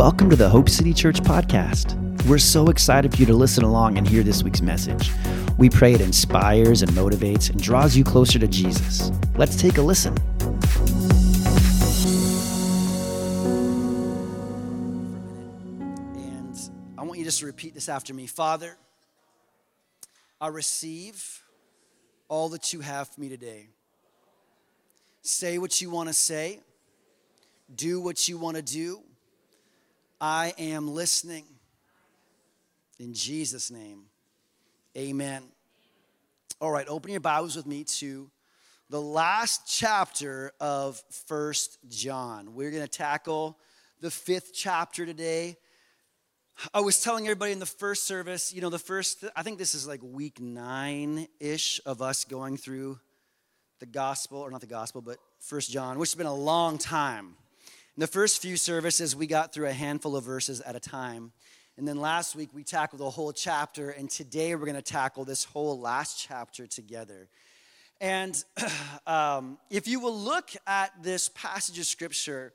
[0.00, 1.94] welcome to the Hope City Church podcast.
[2.24, 5.12] We're so excited for you to listen along and hear this week's message.
[5.58, 9.12] We pray it inspires and motivates and draws you closer to Jesus.
[9.36, 10.16] Let's take a listen.
[16.16, 16.58] And
[16.96, 18.78] I want you just to repeat this after me Father,
[20.40, 21.42] I receive
[22.26, 23.68] all that you have for me today.
[25.20, 26.60] Say what you want to say,
[27.74, 29.02] do what you want to do.
[30.22, 31.44] I am listening.
[32.98, 34.02] In Jesus' name,
[34.94, 35.42] amen.
[36.60, 38.30] All right, open your Bibles with me to
[38.90, 42.54] the last chapter of First John.
[42.54, 43.58] We're going to tackle
[44.02, 45.56] the fifth chapter today.
[46.74, 49.74] I was telling everybody in the first service, you know, the first, I think this
[49.74, 53.00] is like week nine ish of us going through
[53.78, 57.36] the gospel, or not the gospel, but First John, which has been a long time.
[57.96, 61.32] In the first few services, we got through a handful of verses at a time.
[61.76, 63.90] And then last week, we tackled a whole chapter.
[63.90, 67.28] And today, we're going to tackle this whole last chapter together.
[68.00, 68.42] And
[69.08, 72.52] um, if you will look at this passage of scripture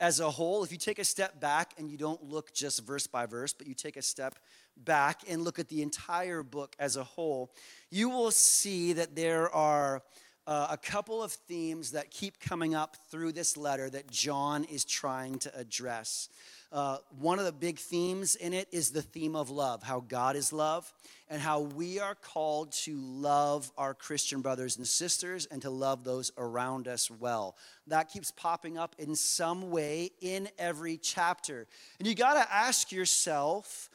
[0.00, 3.06] as a whole, if you take a step back and you don't look just verse
[3.06, 4.36] by verse, but you take a step
[4.74, 7.52] back and look at the entire book as a whole,
[7.90, 10.02] you will see that there are
[10.48, 14.82] uh, a couple of themes that keep coming up through this letter that John is
[14.82, 16.30] trying to address.
[16.72, 20.36] Uh, one of the big themes in it is the theme of love, how God
[20.36, 20.90] is love,
[21.28, 26.02] and how we are called to love our Christian brothers and sisters and to love
[26.02, 27.54] those around us well.
[27.86, 31.66] That keeps popping up in some way in every chapter.
[31.98, 33.90] And you got to ask yourself,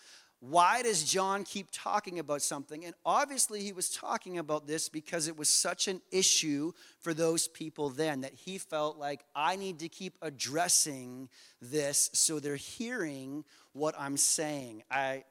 [0.50, 2.84] why does John keep talking about something?
[2.84, 7.48] And obviously, he was talking about this because it was such an issue for those
[7.48, 11.30] people then that he felt like I need to keep addressing
[11.62, 14.84] this so they're hearing what I'm saying.
[14.92, 15.24] I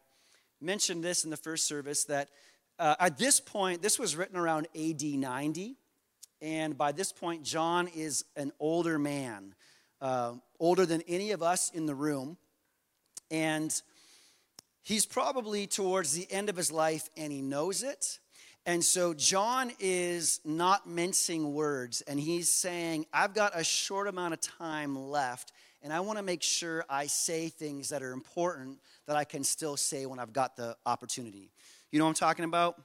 [0.63, 2.31] mentioned this in the first service that
[2.79, 5.77] uh, at this point, this was written around AD 90.
[6.41, 9.55] And by this point, John is an older man,
[10.01, 12.39] uh, older than any of us in the room.
[13.31, 13.83] And
[14.83, 18.19] he's probably towards the end of his life and he knows it.
[18.65, 24.35] And so John is not mincing words and he's saying, I've got a short amount
[24.35, 28.79] of time left and I want to make sure I say things that are important
[29.07, 31.51] that I can still say when I've got the opportunity.
[31.91, 32.81] You know what I'm talking about?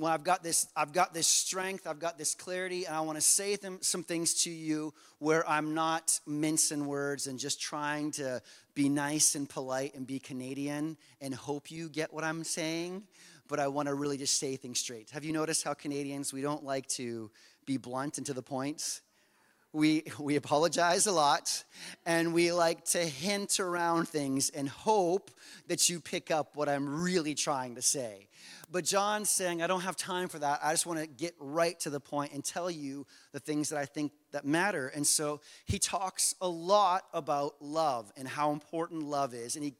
[0.00, 3.18] When I've got this, I've got this strength, I've got this clarity, and I want
[3.18, 8.10] to say them, some things to you where I'm not mincing words and just trying
[8.12, 8.40] to
[8.72, 13.02] be nice and polite and be Canadian and hope you get what I'm saying,
[13.46, 15.10] but I want to really just say things straight.
[15.10, 17.30] Have you noticed how Canadians, we don't like to
[17.66, 19.02] be blunt and to the point?
[19.72, 21.64] We, we apologize a lot
[22.04, 25.30] and we like to hint around things and hope
[25.68, 28.26] that you pick up what I'm really trying to say.
[28.72, 30.60] But John's saying, I don't have time for that.
[30.62, 33.78] I just want to get right to the point and tell you the things that
[33.78, 34.88] I think that matter.
[34.88, 39.54] And so he talks a lot about love and how important love is.
[39.54, 39.74] And he,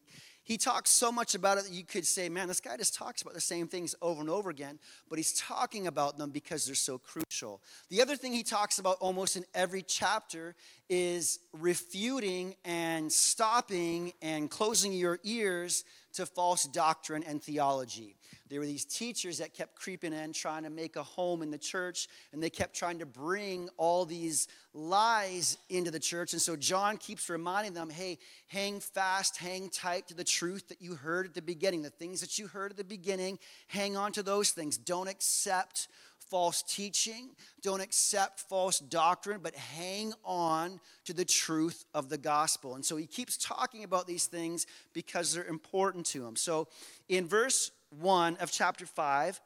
[0.51, 3.23] he talks so much about it that you could say, man, this guy just talks
[3.23, 6.75] about the same things over and over again, but he's talking about them because they're
[6.75, 7.63] so crucial.
[7.89, 10.57] The other thing he talks about almost in every chapter
[10.89, 15.85] is refuting and stopping and closing your ears
[16.15, 18.17] to false doctrine and theology.
[18.49, 21.59] There were these teachers that kept creeping in, trying to make a home in the
[21.59, 26.33] church, and they kept trying to bring all these lies into the church.
[26.33, 28.19] And so John keeps reminding them hey,
[28.49, 32.21] hang fast, hang tight to the truth that you heard at the beginning, the things
[32.21, 33.39] that you heard at the beginning.
[33.69, 34.77] Hang on to those things.
[34.77, 35.87] Don't accept
[36.31, 37.31] false teaching,
[37.61, 42.77] don't accept false doctrine, but hang on to the truth of the gospel.
[42.77, 46.37] And so he keeps talking about these things because they're important to him.
[46.37, 46.69] So
[47.09, 49.41] in verse 1 of chapter 5.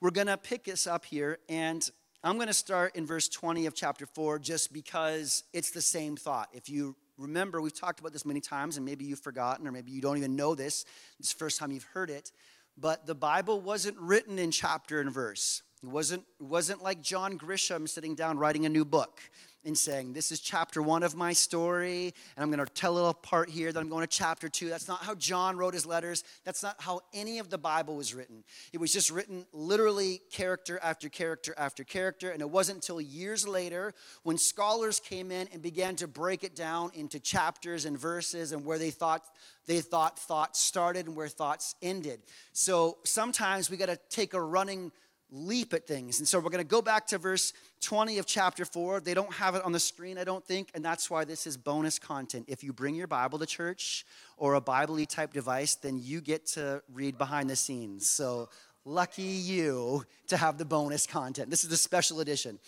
[0.00, 1.88] We're going to pick this up here, and
[2.24, 6.16] I'm going to start in verse 20 of chapter 4 just because it's the same
[6.16, 6.48] thought.
[6.52, 9.92] If you remember, we've talked about this many times, and maybe you've forgotten, or maybe
[9.92, 10.84] you don't even know this.
[11.20, 12.32] It's the first time you've heard it.
[12.76, 15.62] But the Bible wasn't written in chapter and verse.
[15.82, 19.20] It wasn't, wasn't like John Grisham sitting down writing a new book
[19.64, 22.94] and saying, This is chapter one of my story, and I'm going to tell a
[22.94, 24.68] little part here that I'm going to chapter two.
[24.68, 26.22] That's not how John wrote his letters.
[26.44, 28.44] That's not how any of the Bible was written.
[28.72, 33.46] It was just written literally character after character after character, and it wasn't until years
[33.46, 38.52] later when scholars came in and began to break it down into chapters and verses
[38.52, 39.22] and where they thought
[39.66, 42.20] they thought thoughts started and where thoughts ended.
[42.52, 44.90] So sometimes we got to take a running
[45.32, 46.18] leap at things.
[46.18, 49.00] And so we're going to go back to verse 20 of chapter 4.
[49.00, 51.56] They don't have it on the screen, I don't think, and that's why this is
[51.56, 52.44] bonus content.
[52.48, 54.04] If you bring your Bible to church
[54.36, 58.08] or a Bible type device, then you get to read behind the scenes.
[58.08, 58.50] So
[58.84, 61.48] lucky you to have the bonus content.
[61.48, 62.58] This is the special edition.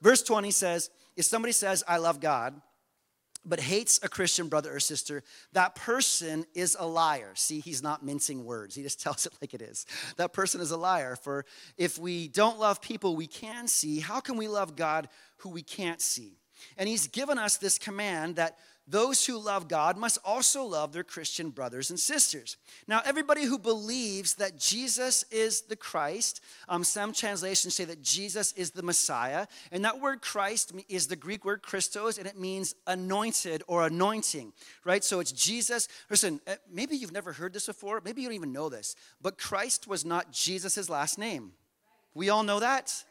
[0.00, 2.54] Verse 20 says, If somebody says, I love God,
[3.44, 7.32] but hates a Christian brother or sister, that person is a liar.
[7.34, 9.86] See, he's not mincing words, he just tells it like it is.
[10.16, 11.16] That person is a liar.
[11.16, 11.44] For
[11.76, 15.08] if we don't love people we can see, how can we love God
[15.38, 16.38] who we can't see?
[16.78, 21.04] And he's given us this command that those who love God must also love their
[21.04, 22.58] Christian brothers and sisters.
[22.86, 28.52] Now, everybody who believes that Jesus is the Christ, um, some translations say that Jesus
[28.52, 32.74] is the Messiah, and that word Christ is the Greek word Christos, and it means
[32.86, 34.52] anointed or anointing,
[34.84, 35.02] right?
[35.02, 35.88] So it's Jesus.
[36.10, 39.38] Listen, uh, maybe you've never heard this before, maybe you don't even know this, but
[39.38, 41.52] Christ was not Jesus' last name.
[42.12, 43.04] We all know that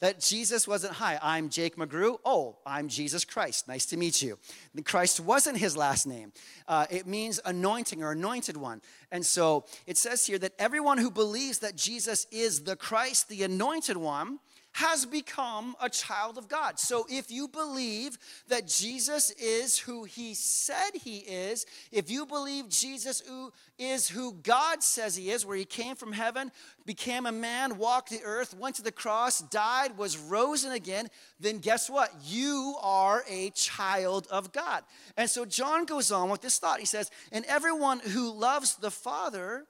[0.00, 2.18] that Jesus wasn't, hi, I'm Jake McGrew.
[2.24, 3.68] Oh, I'm Jesus Christ.
[3.68, 4.38] Nice to meet you.
[4.84, 6.32] Christ wasn't his last name.
[6.66, 8.80] Uh, it means anointing or anointed one.
[9.12, 13.42] And so it says here that everyone who believes that Jesus is the Christ, the
[13.42, 14.38] anointed one,
[14.72, 16.78] has become a child of God.
[16.78, 18.18] So if you believe
[18.48, 24.34] that Jesus is who he said he is, if you believe Jesus who is who
[24.42, 26.52] God says he is, where he came from heaven,
[26.86, 31.08] became a man, walked the earth, went to the cross, died, was risen again,
[31.40, 32.12] then guess what?
[32.24, 34.84] You are a child of God.
[35.16, 36.80] And so John goes on with this thought.
[36.80, 39.66] He says, And everyone who loves the Father,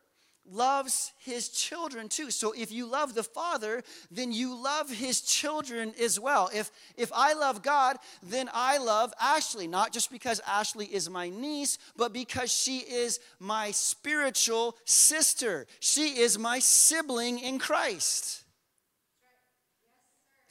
[0.48, 2.30] loves his children too.
[2.30, 6.50] So if you love the Father, then you love his children as well.
[6.54, 11.28] If if I love God, then I love Ashley, not just because Ashley is my
[11.28, 15.66] niece, but because she is my spiritual sister.
[15.80, 18.44] She is my sibling in Christ.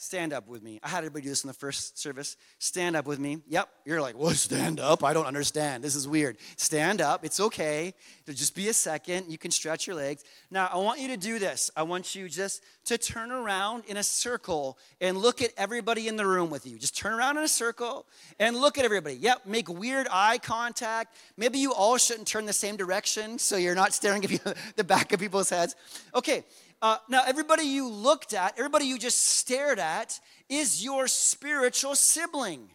[0.02, 0.80] Stand up with me.
[0.82, 2.38] I had everybody do this in the first service.
[2.58, 3.40] Stand up with me.
[3.50, 3.68] Yep.
[3.84, 5.04] You're like, well, stand up.
[5.04, 5.84] I don't understand.
[5.84, 6.38] This is weird.
[6.56, 7.26] Stand up.
[7.26, 7.94] It's okay.
[8.26, 9.30] It'll just be a second.
[9.30, 10.24] You can stretch your legs.
[10.50, 11.70] Now, I want you to do this.
[11.76, 16.16] I want you just to turn around in a circle and look at everybody in
[16.16, 16.80] the room with you.
[16.80, 18.06] Just turn around in a circle
[18.40, 19.16] and look at everybody.
[19.16, 19.48] Yep.
[19.48, 21.14] Make weird eye contact.
[21.36, 25.12] Maybe you all shouldn't turn the same direction so you're not staring at the back
[25.12, 25.76] of people's heads.
[26.16, 26.46] Okay.
[26.82, 32.70] Uh, now, everybody you looked at, everybody you just stared at, is your spiritual sibling.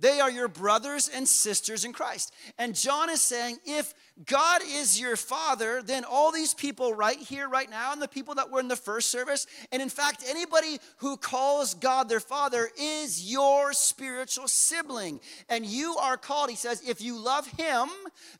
[0.00, 2.32] They are your brothers and sisters in Christ.
[2.56, 3.94] And John is saying, if
[4.26, 8.36] God is your father, then all these people right here, right now, and the people
[8.36, 12.68] that were in the first service, and in fact, anybody who calls God their father
[12.78, 15.18] is your spiritual sibling.
[15.48, 17.88] And you are called, he says, if you love him,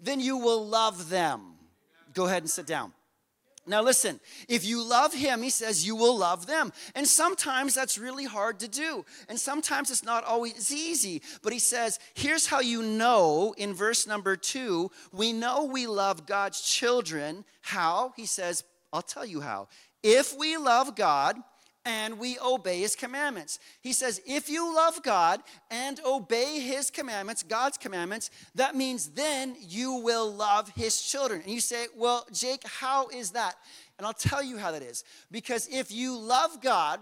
[0.00, 1.40] then you will love them.
[2.14, 2.92] Go ahead and sit down.
[3.68, 4.18] Now, listen,
[4.48, 6.72] if you love him, he says you will love them.
[6.94, 9.04] And sometimes that's really hard to do.
[9.28, 11.22] And sometimes it's not always easy.
[11.42, 16.26] But he says, here's how you know in verse number two we know we love
[16.26, 17.44] God's children.
[17.60, 18.12] How?
[18.16, 19.68] He says, I'll tell you how.
[20.02, 21.36] If we love God,
[21.88, 23.58] and we obey his commandments.
[23.80, 25.40] He says, if you love God
[25.70, 31.40] and obey his commandments, God's commandments, that means then you will love his children.
[31.40, 33.54] And you say, well, Jake, how is that?
[33.96, 35.02] And I'll tell you how that is.
[35.30, 37.00] Because if you love God,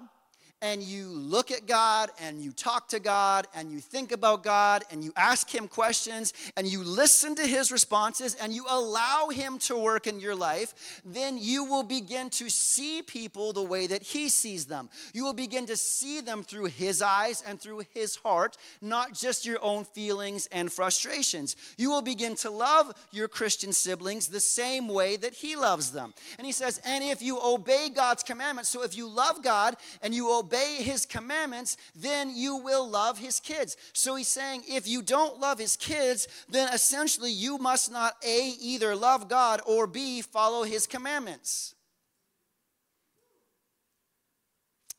[0.63, 4.85] and you look at God and you talk to God and you think about God
[4.91, 9.59] and you ask Him questions and you listen to His responses and you allow Him
[9.61, 14.03] to work in your life, then you will begin to see people the way that
[14.03, 14.89] He sees them.
[15.13, 19.45] You will begin to see them through His eyes and through His heart, not just
[19.45, 21.55] your own feelings and frustrations.
[21.77, 26.15] You will begin to love your Christian siblings the same way that He loves them.
[26.39, 30.15] And He says, and if you obey God's commandments, so if you love God and
[30.15, 33.77] you obey obey his commandments, then you will love his kids.
[33.93, 38.53] So he's saying if you don't love his kids, then essentially you must not A,
[38.61, 41.75] either love God or B, follow his commandments.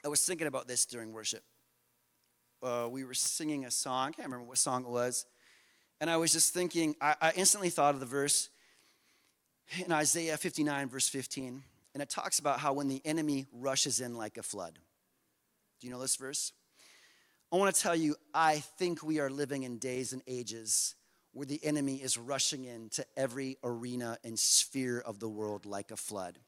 [0.04, 1.44] I was thinking about this during worship.
[2.62, 5.26] Uh, we were singing a song, I can't remember what song it was.
[6.00, 8.50] And I was just thinking, I, I instantly thought of the verse
[9.84, 11.64] in Isaiah 59, verse 15.
[11.94, 14.78] And it talks about how when the enemy rushes in like a flood.
[15.80, 16.54] Do you know this verse?
[17.52, 20.96] I want to tell you, I think we are living in days and ages
[21.34, 25.98] where the enemy is rushing into every arena and sphere of the world like a
[25.98, 26.40] flood.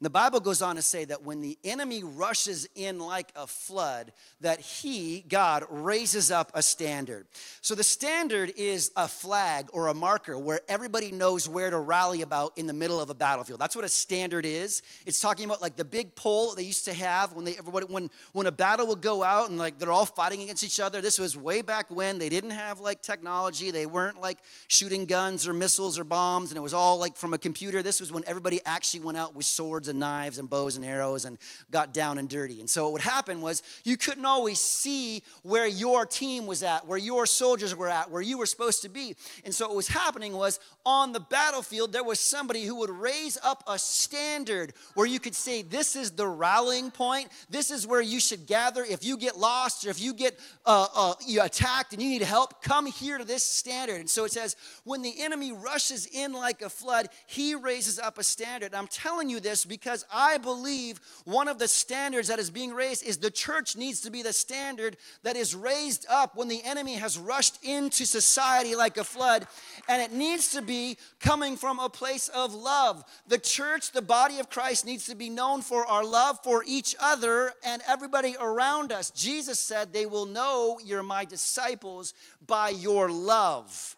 [0.00, 4.12] The Bible goes on to say that when the enemy rushes in like a flood,
[4.40, 7.26] that he, God, raises up a standard.
[7.62, 12.22] So the standard is a flag or a marker where everybody knows where to rally
[12.22, 13.60] about in the middle of a battlefield.
[13.60, 14.82] That's what a standard is.
[15.04, 18.46] It's talking about like the big pole they used to have when they when when
[18.46, 21.00] a battle would go out and like they're all fighting against each other.
[21.00, 23.72] This was way back when they didn't have like technology.
[23.72, 24.38] They weren't like
[24.68, 27.82] shooting guns or missiles or bombs, and it was all like from a computer.
[27.82, 31.24] This was when everybody actually went out with swords and knives and bows and arrows
[31.24, 31.38] and
[31.70, 32.60] got down and dirty.
[32.60, 36.86] And so what would happen was you couldn't always see where your team was at,
[36.86, 39.16] where your soldiers were at, where you were supposed to be.
[39.44, 43.36] And so what was happening was on the battlefield, there was somebody who would raise
[43.42, 47.28] up a standard where you could say, This is the rallying point.
[47.50, 48.84] This is where you should gather.
[48.84, 52.62] If you get lost or if you get uh, uh, attacked and you need help,
[52.62, 54.00] come here to this standard.
[54.00, 58.18] And so it says, When the enemy rushes in like a flood, he raises up
[58.18, 58.68] a standard.
[58.68, 62.50] And I'm telling you this because because I believe one of the standards that is
[62.50, 66.48] being raised is the church needs to be the standard that is raised up when
[66.48, 69.46] the enemy has rushed into society like a flood.
[69.88, 73.04] And it needs to be coming from a place of love.
[73.28, 76.96] The church, the body of Christ, needs to be known for our love for each
[77.00, 79.10] other and everybody around us.
[79.10, 83.96] Jesus said, They will know you're my disciples by your love.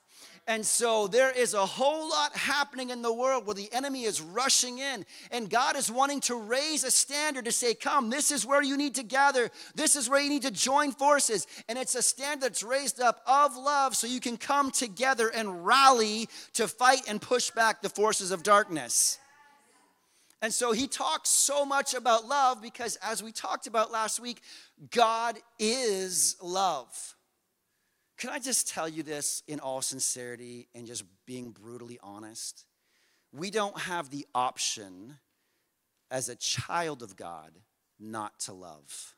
[0.50, 4.20] And so there is a whole lot happening in the world where the enemy is
[4.20, 5.06] rushing in.
[5.30, 8.76] And God is wanting to raise a standard to say, Come, this is where you
[8.76, 9.48] need to gather.
[9.76, 11.46] This is where you need to join forces.
[11.68, 15.64] And it's a standard that's raised up of love so you can come together and
[15.64, 19.20] rally to fight and push back the forces of darkness.
[20.42, 24.42] And so he talks so much about love because, as we talked about last week,
[24.90, 27.14] God is love.
[28.20, 32.66] Can I just tell you this in all sincerity and just being brutally honest?
[33.32, 35.16] We don't have the option
[36.10, 37.52] as a child of God
[37.98, 39.14] not to love.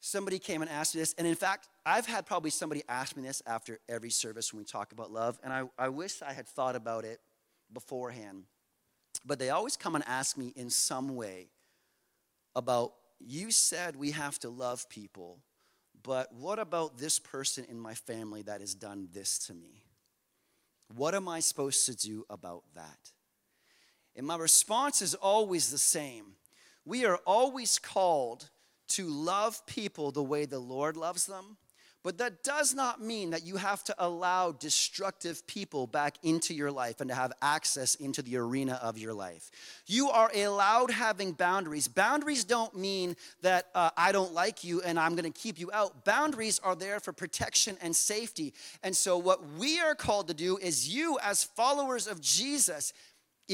[0.00, 3.22] Somebody came and asked me this, and in fact, I've had probably somebody ask me
[3.22, 6.48] this after every service when we talk about love, and I, I wish I had
[6.48, 7.20] thought about it
[7.72, 8.46] beforehand.
[9.24, 11.50] But they always come and ask me in some way
[12.56, 15.38] about, you said we have to love people
[16.02, 19.82] but what about this person in my family that has done this to me?
[20.94, 23.12] What am I supposed to do about that?
[24.14, 26.34] And my response is always the same.
[26.84, 28.50] We are always called
[28.88, 31.56] to love people the way the Lord loves them,
[32.02, 36.70] but that does not mean that you have to allow destructive people back into your
[36.70, 39.50] life and to have access into the arena of your life.
[39.86, 41.86] You are allowed having boundaries.
[41.86, 45.70] Boundaries don't mean that uh, I don't like you and I'm going to keep you
[45.72, 46.04] out.
[46.04, 48.52] Boundaries are there for protection and safety.
[48.82, 52.92] And so, what we are called to do is you, as followers of Jesus,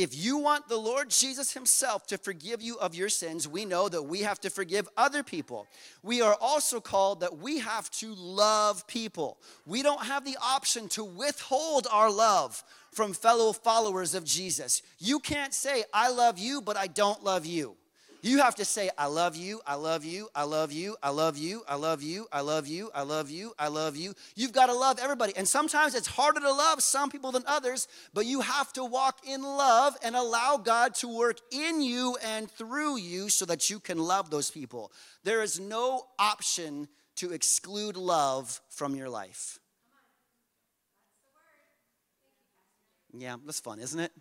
[0.02, 3.88] if you want the Lord Jesus Himself to forgive you of your sins, we know
[3.88, 5.66] that we have to forgive other people.
[6.02, 9.38] We are also called that we have to love people.
[9.66, 12.62] We don't have the option to withhold our love
[12.92, 14.82] from fellow followers of Jesus.
[14.98, 17.76] You can't say, I love you, but I don't love you.
[18.20, 21.38] You have to say, I love you, I love you, I love you, I love
[21.38, 24.14] you, I love you, I love you, I love you, I love you.
[24.34, 25.32] You've got to love everybody.
[25.36, 29.20] And sometimes it's harder to love some people than others, but you have to walk
[29.24, 33.78] in love and allow God to work in you and through you so that you
[33.78, 34.90] can love those people.
[35.22, 39.60] There is no option to exclude love from your life.
[43.16, 44.12] Yeah, that's fun, isn't it?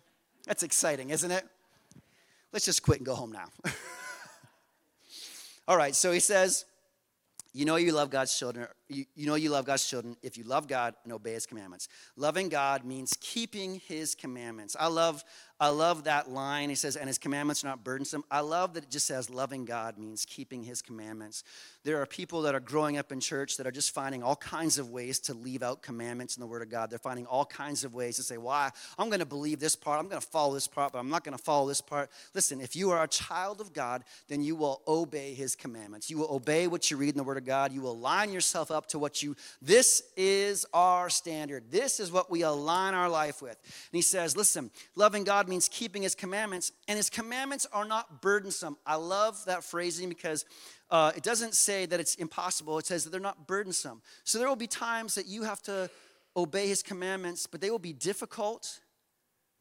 [0.46, 1.44] That's exciting, isn't it?
[2.52, 3.48] Let's just quit and go home now.
[5.68, 6.64] All right, so he says,
[7.52, 8.68] you know you love God's children.
[8.88, 11.88] You, you know you love God's children if you love God and obey his commandments.
[12.16, 14.76] Loving God means keeping his commandments.
[14.78, 15.24] I love
[15.60, 16.68] I love that line.
[16.68, 18.22] He says, and his commandments are not burdensome.
[18.30, 21.42] I love that it just says loving God means keeping his commandments.
[21.82, 24.78] There are people that are growing up in church that are just finding all kinds
[24.78, 26.90] of ways to leave out commandments in the Word of God.
[26.90, 29.98] They're finding all kinds of ways to say, well, I'm going to believe this part,
[29.98, 32.08] I'm going to follow this part, but I'm not going to follow this part.
[32.34, 36.08] Listen, if you are a child of God, then you will obey his commandments.
[36.08, 37.72] You will obey what you read in the Word of God.
[37.72, 41.70] You will line yourself up to what you, this is our standard.
[41.70, 43.58] This is what we align our life with.
[43.62, 48.22] And he says, listen, loving God means keeping his commandments, and his commandments are not
[48.22, 48.76] burdensome.
[48.86, 50.44] I love that phrasing because
[50.90, 54.00] uh, it doesn't say that it's impossible, it says that they're not burdensome.
[54.24, 55.90] So there will be times that you have to
[56.36, 58.80] obey his commandments, but they will be difficult,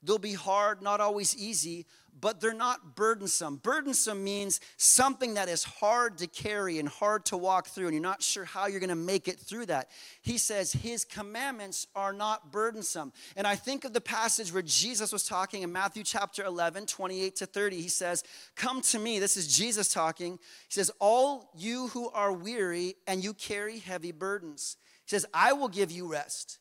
[0.03, 1.86] They'll be hard, not always easy,
[2.19, 3.57] but they're not burdensome.
[3.57, 8.01] Burdensome means something that is hard to carry and hard to walk through, and you're
[8.01, 9.89] not sure how you're going to make it through that.
[10.21, 13.13] He says his commandments are not burdensome.
[13.36, 17.36] And I think of the passage where Jesus was talking in Matthew chapter 11, 28
[17.38, 17.81] to 30.
[17.81, 18.24] He says,
[18.55, 19.19] Come to me.
[19.19, 20.33] This is Jesus talking.
[20.33, 24.77] He says, All you who are weary and you carry heavy burdens.
[25.05, 26.59] He says, I will give you rest.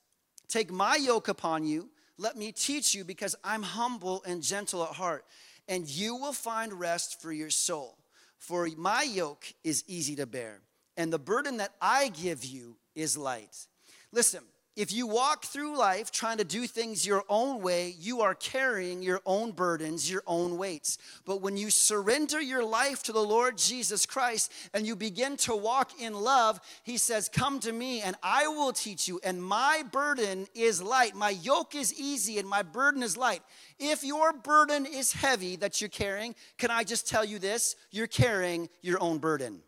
[0.49, 1.89] Take my yoke upon you.
[2.19, 5.25] Let me teach you because I'm humble and gentle at heart
[5.69, 7.99] and you will find rest for your soul.
[8.39, 10.61] For my yoke is easy to bear,
[10.97, 13.67] and the burden that I give you is light.
[14.13, 14.43] Listen,
[14.77, 19.03] if you walk through life trying to do things your own way, you are carrying
[19.03, 20.99] your own burdens, your own weights.
[21.25, 25.57] But when you surrender your life to the Lord Jesus Christ and you begin to
[25.57, 29.19] walk in love, He says, Come to me and I will teach you.
[29.25, 31.15] And my burden is light.
[31.15, 33.41] My yoke is easy and my burden is light.
[33.79, 37.77] If your burden is heavy that you're carrying, can I just tell you this?
[37.91, 39.63] You're carrying your own burden.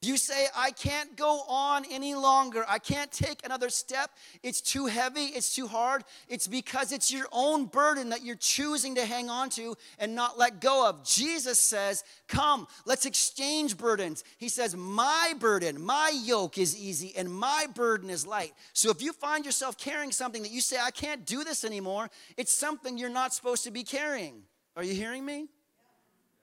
[0.00, 2.64] You say, I can't go on any longer.
[2.68, 4.12] I can't take another step.
[4.44, 5.24] It's too heavy.
[5.24, 6.04] It's too hard.
[6.28, 10.38] It's because it's your own burden that you're choosing to hang on to and not
[10.38, 11.02] let go of.
[11.02, 14.22] Jesus says, Come, let's exchange burdens.
[14.38, 18.52] He says, My burden, my yoke is easy, and my burden is light.
[18.74, 22.08] So if you find yourself carrying something that you say, I can't do this anymore,
[22.36, 24.42] it's something you're not supposed to be carrying.
[24.76, 25.48] Are you hearing me?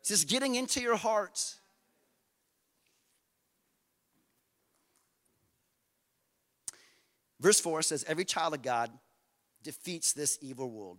[0.02, 1.56] It's just getting into your heart.
[7.40, 8.90] Verse 4 says, Every child of God
[9.64, 10.98] defeats this evil world,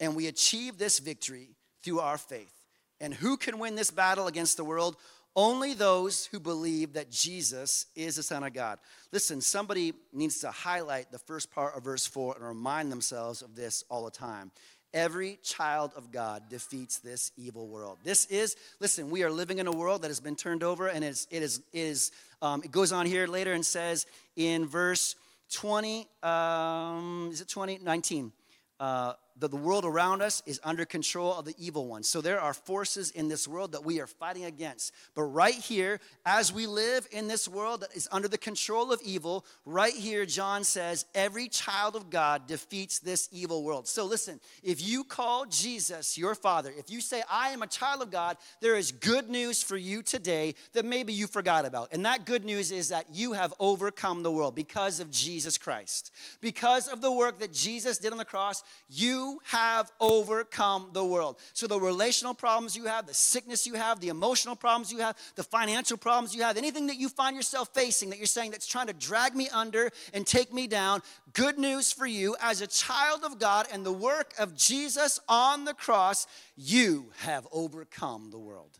[0.00, 1.50] and we achieve this victory
[1.82, 2.52] through our faith.
[3.00, 4.96] And who can win this battle against the world?
[5.34, 8.78] Only those who believe that Jesus is the Son of God.
[9.12, 13.54] Listen, somebody needs to highlight the first part of verse 4 and remind themselves of
[13.54, 14.50] this all the time.
[14.94, 17.98] Every child of God defeats this evil world.
[18.02, 21.04] This is, listen, we are living in a world that has been turned over, and
[21.04, 24.06] it is, it is, it, is, um, it goes on here later and says
[24.36, 25.16] in verse
[25.52, 27.78] 20, um, is it 20?
[27.82, 28.32] 19.
[28.78, 32.02] Uh, the, the world around us is under control of the evil one.
[32.02, 34.92] So there are forces in this world that we are fighting against.
[35.14, 39.00] But right here, as we live in this world that is under the control of
[39.02, 43.86] evil, right here, John says, every child of God defeats this evil world.
[43.88, 48.02] So listen, if you call Jesus your father, if you say, I am a child
[48.02, 51.92] of God, there is good news for you today that maybe you forgot about.
[51.92, 56.12] And that good news is that you have overcome the world because of Jesus Christ.
[56.40, 61.38] Because of the work that Jesus did on the cross, you have overcome the world.
[61.52, 65.16] So, the relational problems you have, the sickness you have, the emotional problems you have,
[65.34, 68.66] the financial problems you have, anything that you find yourself facing that you're saying that's
[68.66, 72.66] trying to drag me under and take me down, good news for you as a
[72.66, 78.38] child of God and the work of Jesus on the cross, you have overcome the
[78.38, 78.78] world.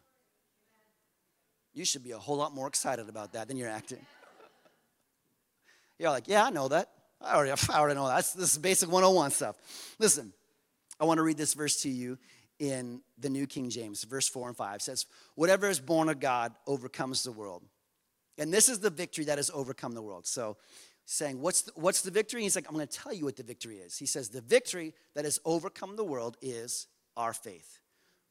[1.75, 4.05] You should be a whole lot more excited about that than you're acting.
[5.99, 6.91] You're like, yeah, I know that.
[7.21, 8.17] I already, I already know that.
[8.17, 9.57] That's, this is basic 101 stuff.
[9.99, 10.33] Listen,
[11.01, 12.19] I want to read this verse to you
[12.59, 16.55] in the New King James, verse 4 and 5 says, Whatever is born of God
[16.67, 17.63] overcomes the world.
[18.39, 20.27] And this is the victory that has overcome the world.
[20.27, 20.57] So,
[21.05, 22.43] saying, What's the, what's the victory?
[22.43, 23.99] He's like, I'm going to tell you what the victory is.
[23.99, 27.81] He says, The victory that has overcome the world is our faith.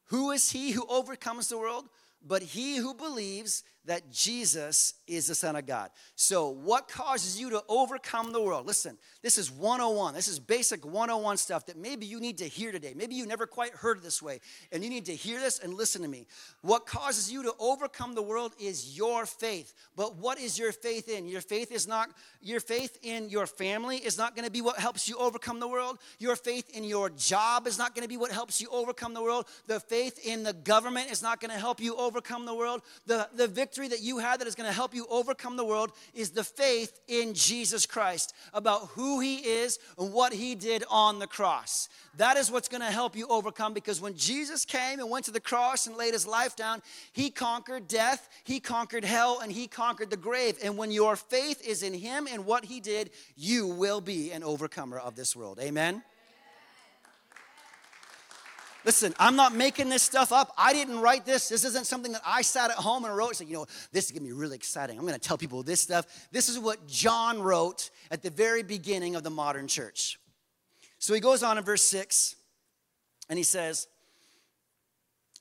[0.06, 1.86] Who is he who overcomes the world?
[2.26, 5.90] But he who believes that Jesus is the Son of God.
[6.16, 8.66] So, what causes you to overcome the world?
[8.66, 10.14] Listen, this is 101.
[10.14, 12.94] This is basic 101 stuff that maybe you need to hear today.
[12.96, 14.40] Maybe you never quite heard this way,
[14.72, 16.28] and you need to hear this and listen to me.
[16.62, 19.74] What causes you to overcome the world is your faith.
[19.96, 21.28] But what is your faith in?
[21.28, 22.10] Your faith is not,
[22.42, 26.00] your faith in your family is not to be what helps you overcome the world.
[26.20, 29.46] Your faith in your job is not to be what helps you overcome the world.
[29.68, 32.82] The faith in the government is not to help you overcome the world.
[33.06, 35.66] The, the victory victory that you have that is going to help you overcome the
[35.66, 40.86] world is the faith in Jesus Christ about who he is and what he did
[40.90, 41.90] on the cross.
[42.16, 45.32] That is what's going to help you overcome because when Jesus came and went to
[45.32, 49.68] the cross and laid his life down, he conquered death, he conquered hell, and he
[49.68, 50.58] conquered the grave.
[50.64, 54.42] And when your faith is in him and what he did, you will be an
[54.42, 55.60] overcomer of this world.
[55.60, 56.02] Amen.
[58.86, 60.54] Listen, I'm not making this stuff up.
[60.56, 61.50] I didn't write this.
[61.50, 64.06] This isn't something that I sat at home and wrote and said, you know, this
[64.06, 65.00] is gonna be really exciting.
[65.00, 66.06] I'm gonna tell people this stuff.
[66.32, 70.20] This is what John wrote at the very beginning of the modern church.
[71.00, 72.36] So he goes on in verse 6
[73.28, 73.88] and he says,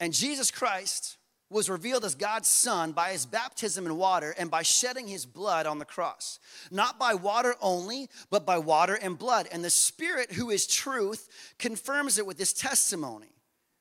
[0.00, 1.18] And Jesus Christ
[1.50, 5.66] was revealed as God's Son by his baptism in water and by shedding his blood
[5.66, 6.40] on the cross.
[6.70, 9.48] Not by water only, but by water and blood.
[9.52, 11.28] And the Spirit, who is truth,
[11.58, 13.33] confirms it with his testimony.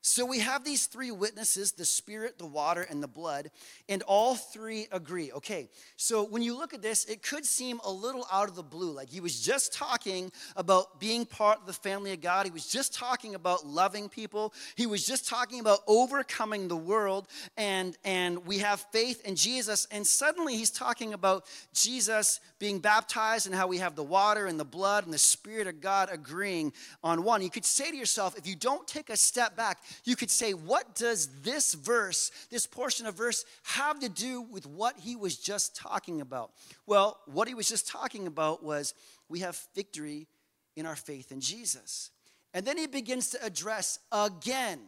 [0.06, 3.50] So we have these three witnesses the spirit, the water, and the blood,
[3.88, 5.32] and all three agree.
[5.32, 8.62] Okay, so when you look at this, it could seem a little out of the
[8.62, 8.92] blue.
[8.92, 12.66] Like he was just talking about being part of the family of God, he was
[12.66, 18.44] just talking about loving people, he was just talking about overcoming the world, and, and
[18.44, 23.66] we have faith in Jesus, and suddenly he's talking about Jesus being baptized and how
[23.68, 27.40] we have the water and the blood and the Spirit of God agreeing on one.
[27.40, 30.52] You could say to yourself, if you don't take a step back, you could say,
[30.52, 35.36] what does this verse, this portion of verse, have to do with what he was
[35.36, 36.50] just talking about?
[36.86, 38.94] Well, what he was just talking about was
[39.28, 40.26] we have victory
[40.76, 42.10] in our faith in Jesus.
[42.52, 44.80] And then he begins to address again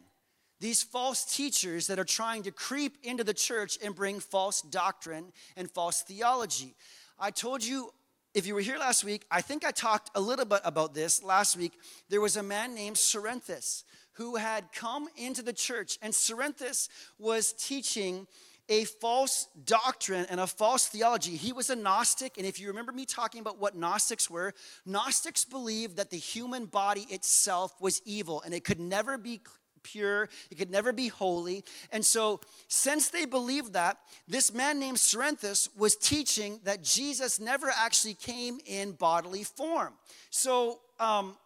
[0.59, 5.31] these false teachers that are trying to creep into the church and bring false doctrine
[5.55, 6.75] and false theology.
[7.19, 7.93] I told you,
[8.33, 11.23] if you were here last week, I think I talked a little bit about this
[11.23, 11.73] last week.
[12.09, 13.83] There was a man named Cerinthus
[14.17, 18.27] who had come into the church, and Cerinthus was teaching
[18.69, 21.37] a false doctrine and a false theology.
[21.37, 24.53] He was a Gnostic, and if you remember me talking about what Gnostics were,
[24.85, 29.39] Gnostics believed that the human body itself was evil and it could never be
[29.83, 31.63] pure, it could never be holy.
[31.91, 37.71] And so, since they believed that, this man named Cerinthus was teaching that Jesus never
[37.73, 39.93] actually came in bodily form.
[40.29, 41.37] So, um,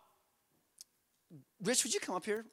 [1.63, 2.45] Rich, would you come up here?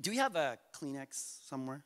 [0.00, 1.84] Do we have a Kleenex somewhere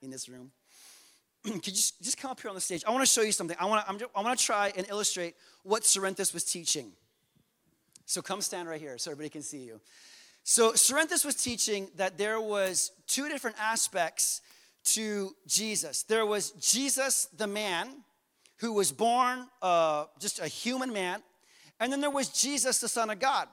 [0.00, 0.50] in this room?
[1.44, 2.84] Could you just, just come up here on the stage?
[2.86, 3.56] I want to show you something.
[3.60, 6.92] I want to, I want to try and illustrate what Cerinthus was teaching.
[8.06, 9.80] So come stand right here so everybody can see you.
[10.44, 14.40] So Cerinthus was teaching that there was two different aspects
[14.84, 16.02] to Jesus.
[16.02, 17.88] There was Jesus the man
[18.58, 21.22] who was born uh, just a human man,
[21.78, 23.48] and then there was Jesus the Son of God.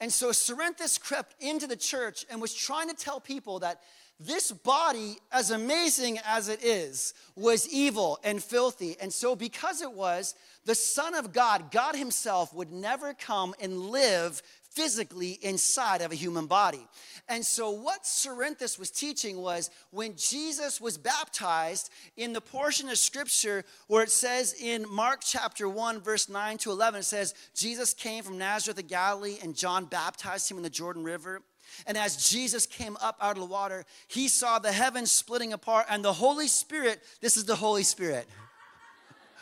[0.00, 3.80] And so Cerinthus crept into the church and was trying to tell people that
[4.18, 8.96] this body, as amazing as it is, was evil and filthy.
[9.00, 10.34] And so, because it was,
[10.66, 14.42] the Son of God, God Himself, would never come and live
[14.80, 16.86] physically inside of a human body.
[17.28, 22.96] And so, what Cerinthus was teaching was when Jesus was baptized, in the portion of
[22.96, 27.92] scripture where it says in Mark chapter 1, verse 9 to 11, it says, Jesus
[27.92, 31.42] came from Nazareth of Galilee, and John baptized him in the Jordan River.
[31.86, 35.86] And as Jesus came up out of the water, he saw the heavens splitting apart,
[35.90, 38.26] and the Holy Spirit, this is the Holy Spirit.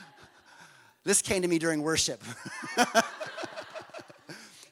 [1.04, 2.22] this came to me during worship.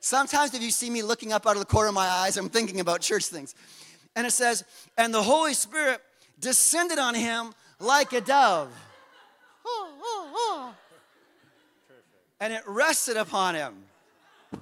[0.06, 2.48] Sometimes if you see me looking up out of the corner of my eyes, I'm
[2.48, 3.56] thinking about church things.
[4.14, 4.62] And it says,
[4.96, 6.00] and the Holy Spirit
[6.38, 8.68] descended on him like a dove.
[12.38, 13.74] And it rested upon him.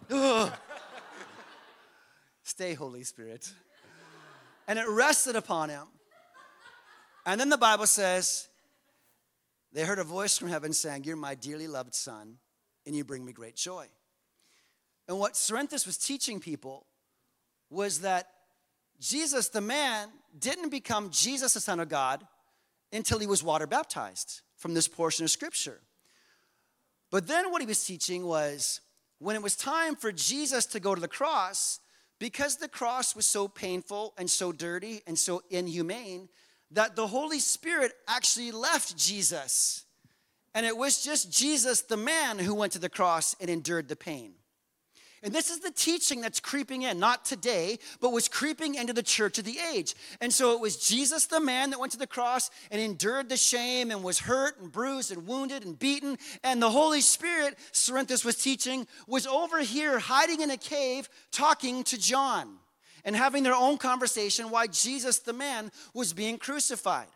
[2.43, 3.53] Stay, Holy Spirit.
[4.67, 5.89] And it rested upon him.
[7.27, 8.49] And then the Bible says,
[9.75, 12.37] they heard a voice from heaven saying, You're my dearly loved son,
[12.87, 13.89] and you bring me great joy.
[15.09, 16.87] And what Cerinthus was teaching people
[17.71, 18.29] was that
[19.01, 22.27] Jesus, the man, didn't become Jesus, the Son of God,
[22.93, 25.81] until he was water baptized from this portion of Scripture.
[27.11, 28.81] But then what he was teaching was
[29.19, 31.81] when it was time for Jesus to go to the cross,
[32.19, 36.29] because the cross was so painful and so dirty and so inhumane,
[36.71, 39.85] that the Holy Spirit actually left Jesus.
[40.55, 43.97] And it was just Jesus, the man, who went to the cross and endured the
[43.97, 44.35] pain.
[45.25, 49.03] And this is the teaching that's creeping in, not today, but was creeping into the
[49.03, 49.95] church of the age.
[50.21, 53.39] And so it was Jesus, the man that went to the cross and endured the
[53.39, 56.19] shame and was hurt and bruised and wounded and beaten.
[56.43, 61.85] And the Holy Spirit, Cerinthus was teaching, was over here hiding in a cave talking
[61.85, 62.59] to John
[63.03, 67.07] and having their own conversation why Jesus, the man, was being crucified.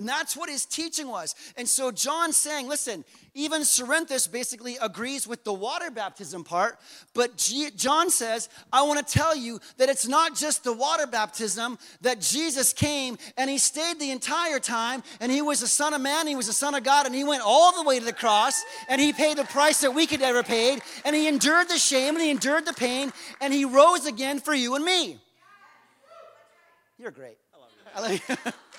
[0.00, 1.34] And that's what his teaching was.
[1.58, 6.78] And so John's saying, listen, even Cerinthus basically agrees with the water baptism part,
[7.12, 11.06] but G- John says, I want to tell you that it's not just the water
[11.06, 15.92] baptism, that Jesus came and he stayed the entire time, and he was a son
[15.92, 18.04] of man, he was a son of God, and he went all the way to
[18.06, 21.68] the cross, and he paid the price that we could ever paid, and he endured
[21.68, 25.18] the shame, and he endured the pain, and he rose again for you and me.
[26.98, 27.36] You're great.
[27.54, 28.30] I love you.
[28.30, 28.52] I love you.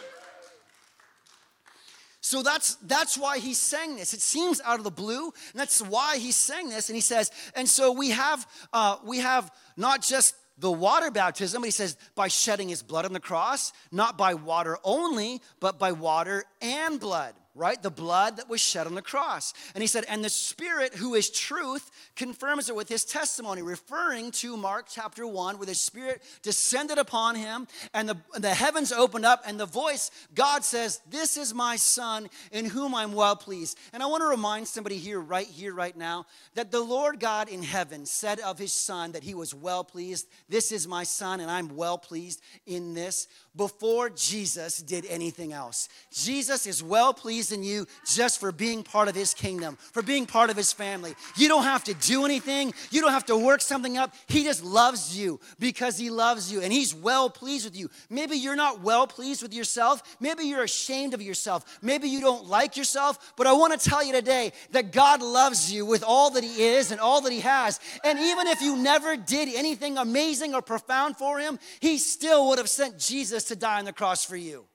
[2.22, 4.14] So that's that's why he's saying this.
[4.14, 6.88] It seems out of the blue, and that's why he's saying this.
[6.88, 11.62] And he says, and so we have uh, we have not just the water baptism,
[11.62, 15.80] but he says by shedding his blood on the cross, not by water only, but
[15.80, 17.82] by water and blood right?
[17.82, 19.54] The blood that was shed on the cross.
[19.74, 24.32] And he said, and the Spirit, who is truth, confirms it with his testimony, referring
[24.32, 29.26] to Mark chapter 1, where the Spirit descended upon him and the, the heavens opened
[29.26, 33.78] up, and the voice, God says, This is my Son in whom I'm well pleased.
[33.94, 37.50] And I want to remind somebody here, right here, right now, that the Lord God
[37.50, 40.28] in heaven said of his Son that he was well pleased.
[40.50, 45.90] This is my Son, and I'm well pleased in this before Jesus did anything else.
[46.12, 50.26] Jesus is well pleased in you just for being part of his kingdom, for being
[50.26, 51.16] part of his family.
[51.36, 54.14] You don't have to do anything, you don't have to work something up.
[54.28, 57.90] He just loves you because he loves you and he's well pleased with you.
[58.10, 62.48] Maybe you're not well pleased with yourself, maybe you're ashamed of yourself, maybe you don't
[62.48, 66.32] like yourself, but I want to tell you today that God loves you with all
[66.32, 67.80] that he is and all that he has.
[68.04, 72.58] And even if you never did anything amazing or profound for him, he still would
[72.58, 74.66] have sent Jesus Jesus to die on the cross for you.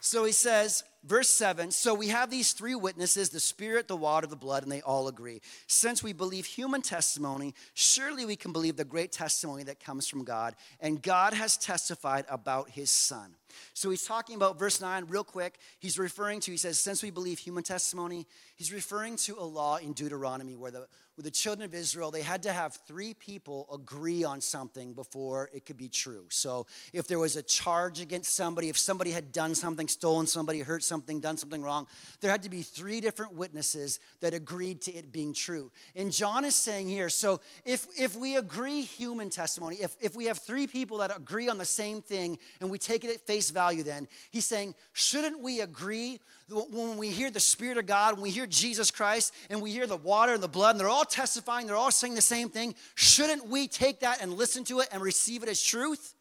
[0.00, 4.26] So he says, verse 7 So we have these three witnesses the Spirit, the water,
[4.26, 5.40] the blood, and they all agree.
[5.66, 10.24] Since we believe human testimony, surely we can believe the great testimony that comes from
[10.24, 10.56] God.
[10.80, 13.36] And God has testified about his Son.
[13.74, 15.58] So he's talking about verse 9 real quick.
[15.78, 19.76] He's referring to, he says, since we believe human testimony, he's referring to a law
[19.76, 20.86] in Deuteronomy where the,
[21.20, 25.50] where the children of Israel, they had to have three people agree on something before
[25.52, 26.24] it could be true.
[26.30, 30.60] So if there was a charge against somebody, if somebody had done something, stolen somebody,
[30.60, 31.86] hurt something, done something wrong,
[32.20, 35.70] there had to be three different witnesses that agreed to it being true.
[35.94, 40.26] And John is saying here, so if, if we agree human testimony, if, if we
[40.26, 43.39] have three people that agree on the same thing and we take it at face
[43.40, 44.06] face value then.
[44.30, 48.46] He's saying, shouldn't we agree when we hear the Spirit of God, when we hear
[48.46, 51.76] Jesus Christ, and we hear the water and the blood, and they're all testifying, they're
[51.76, 55.42] all saying the same thing, shouldn't we take that and listen to it and receive
[55.42, 56.14] it as truth?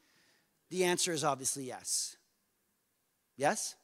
[0.69, 2.15] The answer is obviously yes.
[3.35, 3.75] Yes?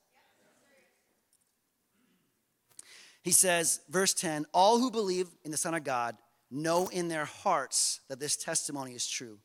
[3.23, 6.15] He says, verse 10 All who believe in the Son of God
[6.51, 9.39] know in their hearts that this testimony is true.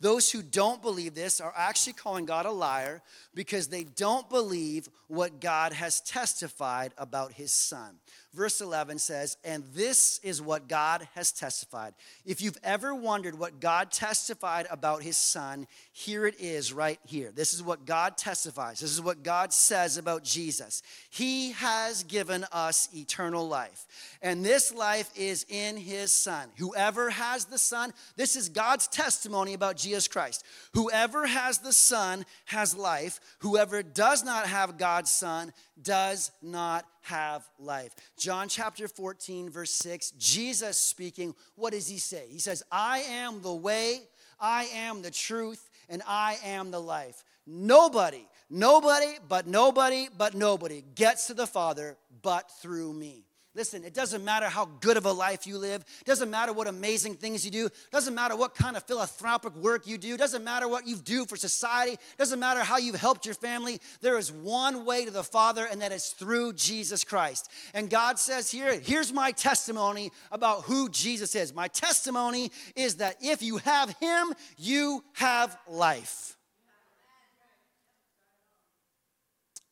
[0.00, 3.02] Those who don't believe this are actually calling God a liar
[3.34, 7.96] because they don't believe what God has testified about his son.
[8.32, 11.94] Verse 11 says, And this is what God has testified.
[12.24, 17.32] If you've ever wondered what God testified about his son, here it is right here.
[17.34, 18.78] This is what God testifies.
[18.78, 20.82] This is what God says about Jesus.
[21.10, 23.86] He has given us eternal life,
[24.22, 26.50] and this life is in his son.
[26.58, 30.44] Whoever has the son, this is God's testimony about Jesus Christ.
[30.74, 33.18] Whoever has the son has life.
[33.40, 37.94] Whoever does not have God's son does not have life.
[38.18, 42.26] John chapter 14, verse 6, Jesus speaking, what does he say?
[42.28, 44.02] He says, I am the way,
[44.38, 47.24] I am the truth, and I am the life.
[47.46, 53.24] Nobody, nobody, but nobody, but nobody gets to the Father but through me.
[53.52, 55.84] Listen, it doesn't matter how good of a life you live.
[56.00, 57.66] It doesn't matter what amazing things you do.
[57.66, 60.14] It doesn't matter what kind of philanthropic work you do.
[60.14, 61.94] It doesn't matter what you do for society.
[61.94, 63.80] It doesn't matter how you've helped your family.
[64.02, 67.50] There is one way to the Father, and that is through Jesus Christ.
[67.74, 71.52] And God says here, here's my testimony about who Jesus is.
[71.52, 76.36] My testimony is that if you have Him, you have life.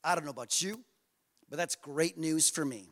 [0.02, 0.80] I don't know about you,
[1.48, 2.88] but that's great news for me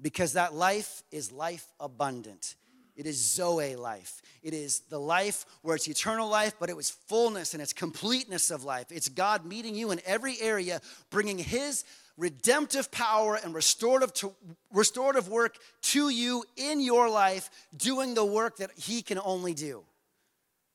[0.00, 2.54] because that life is life abundant.
[2.96, 4.20] It is Zoe life.
[4.42, 8.50] It is the life where it's eternal life, but it was fullness and it's completeness
[8.50, 8.86] of life.
[8.90, 11.84] It's God meeting you in every area, bringing His
[12.18, 14.34] redemptive power and restorative, to,
[14.72, 19.82] restorative work to you in your life, doing the work that He can only do.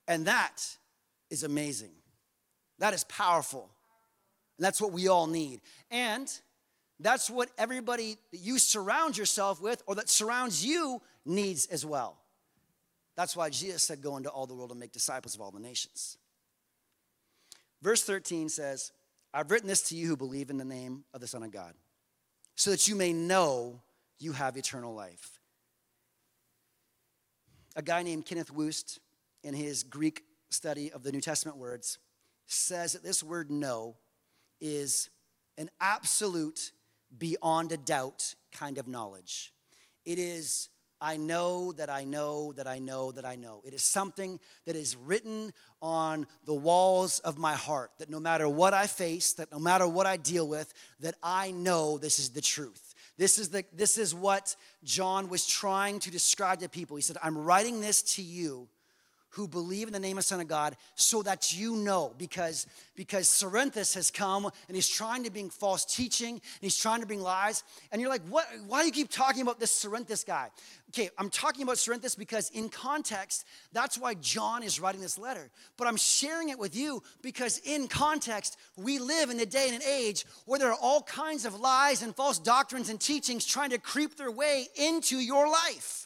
[0.07, 0.63] And that
[1.29, 1.91] is amazing.
[2.79, 3.69] That is powerful.
[4.57, 5.61] And that's what we all need.
[5.91, 6.31] And
[6.99, 12.17] that's what everybody that you surround yourself with or that surrounds you needs as well.
[13.15, 15.59] That's why Jesus said, Go into all the world and make disciples of all the
[15.59, 16.17] nations.
[17.81, 18.91] Verse 13 says,
[19.33, 21.73] I've written this to you who believe in the name of the Son of God,
[22.55, 23.81] so that you may know
[24.17, 25.39] you have eternal life.
[27.75, 28.99] A guy named Kenneth Wuest,
[29.43, 31.99] in his Greek study of the New Testament words,
[32.47, 33.97] says that this word know
[34.61, 35.09] is
[35.57, 36.71] an absolute
[37.17, 39.53] beyond a doubt kind of knowledge.
[40.05, 40.69] It is,
[41.01, 43.61] I know that I know that I know that I know.
[43.65, 48.47] It is something that is written on the walls of my heart that no matter
[48.47, 52.29] what I face, that no matter what I deal with, that I know this is
[52.29, 52.93] the truth.
[53.17, 56.97] This is, the, this is what John was trying to describe to people.
[56.97, 58.67] He said, I'm writing this to you
[59.35, 63.27] who believe in the name of Son of God so that you know because because
[63.27, 67.19] Cerinthus has come and he's trying to bring false teaching and he's trying to bring
[67.19, 67.65] lies.
[67.91, 70.47] And you're like what why do you keep talking about this Cerinthus guy?
[70.91, 75.51] Okay I'm talking about Cerinthus because in context that's why John is writing this letter.
[75.75, 79.75] But I'm sharing it with you because in context we live in a day and
[79.75, 83.71] an age where there are all kinds of lies and false doctrines and teachings trying
[83.71, 86.04] to creep their way into your life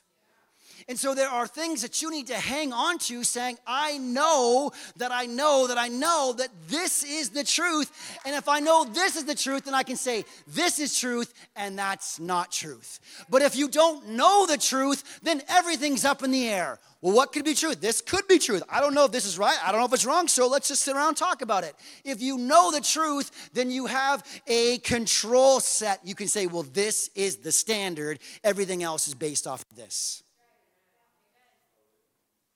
[0.88, 4.72] and so there are things that you need to hang on to saying, I know
[4.98, 8.20] that I know that I know that this is the truth.
[8.26, 11.34] And if I know this is the truth, then I can say, this is truth
[11.56, 13.00] and that's not truth.
[13.30, 16.80] But if you don't know the truth, then everything's up in the air.
[17.02, 17.80] Well, what could be truth?
[17.80, 18.62] This could be truth.
[18.70, 19.58] I don't know if this is right.
[19.63, 20.28] I don't know if it's wrong.
[20.28, 21.74] So let's just sit around and talk about it.
[22.04, 26.02] If you know the truth, then you have a control set.
[26.04, 28.20] You can say, well, this is the standard.
[28.44, 30.24] Everything else is based off of this.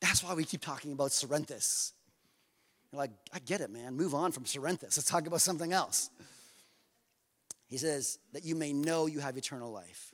[0.03, 1.93] That's why we keep talking about Cerinthus.
[2.91, 3.95] You're like, I get it, man.
[3.95, 4.97] Move on from Cerinthus.
[4.97, 6.09] Let's talk about something else.
[7.69, 10.13] He says that you may know you have eternal life.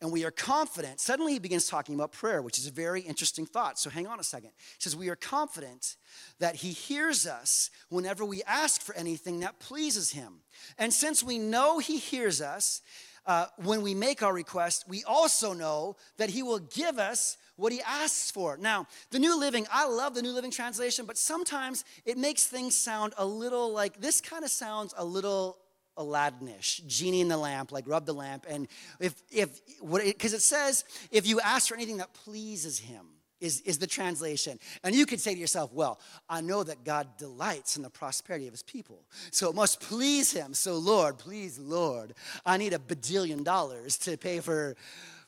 [0.00, 0.98] And we are confident.
[0.98, 3.78] Suddenly he begins talking about prayer, which is a very interesting thought.
[3.78, 4.50] So hang on a second.
[4.56, 5.94] He says, We are confident
[6.40, 10.40] that he hears us whenever we ask for anything that pleases him.
[10.78, 12.82] And since we know he hears us,
[13.24, 17.72] uh, when we make our request, we also know that he will give us what
[17.72, 18.56] he asks for.
[18.56, 22.76] Now, the New Living, I love the New Living Translation, but sometimes it makes things
[22.76, 25.58] sound a little like this kind of sounds a little
[25.98, 28.46] Aladdinish, genie in the lamp, like rub the lamp.
[28.48, 28.66] And
[28.98, 33.06] if, if, because it, it says, if you ask for anything that pleases him,
[33.42, 34.58] is, is the translation.
[34.84, 38.46] And you could say to yourself, well, I know that God delights in the prosperity
[38.46, 39.02] of his people.
[39.32, 40.54] So it must please him.
[40.54, 42.14] So, Lord, please, Lord,
[42.46, 44.76] I need a badillion dollars to pay for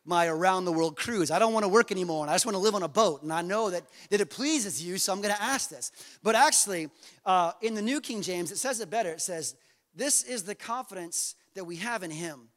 [0.05, 1.31] my around the world cruise.
[1.31, 3.23] I don't want to work anymore and I just want to live on a boat.
[3.23, 5.93] And I know that, that it pleases you, so I'm going to ask this.
[6.23, 6.91] But actually,
[7.25, 9.11] uh, in the New King James, it says it better.
[9.11, 9.57] It says,
[9.95, 12.49] This is the confidence that we have in Him.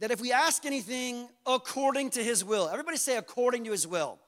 [0.00, 4.18] That if we ask anything according to His will, everybody say, according to His will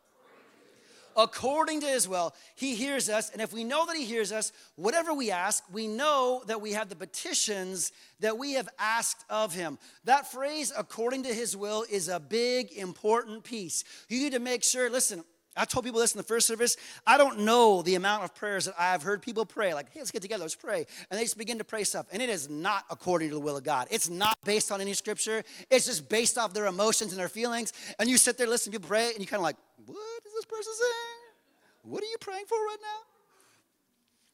[1.19, 3.29] according to his will, he hears us.
[3.31, 6.73] And if we know that he hears us, whatever we ask, we know that we
[6.73, 9.79] have the petitions that we have asked of him.
[10.05, 13.85] That phrase, according to his will, is a big, important piece.
[14.09, 15.25] You need to make sure, listen,
[15.59, 16.77] I told people this in the first service.
[17.07, 20.11] I don't know the amount of prayers that I've heard people pray, like, hey, let's
[20.11, 20.87] get together, let's pray.
[21.11, 22.07] And they just begin to pray stuff.
[22.13, 23.89] And it is not according to the will of God.
[23.91, 25.43] It's not based on any scripture.
[25.71, 27.73] It's just based off their emotions and their feelings.
[27.99, 30.33] And you sit there, listen to people pray, and you kind of like, what is
[30.33, 31.93] this person saying?
[31.93, 33.07] What are you praying for right now?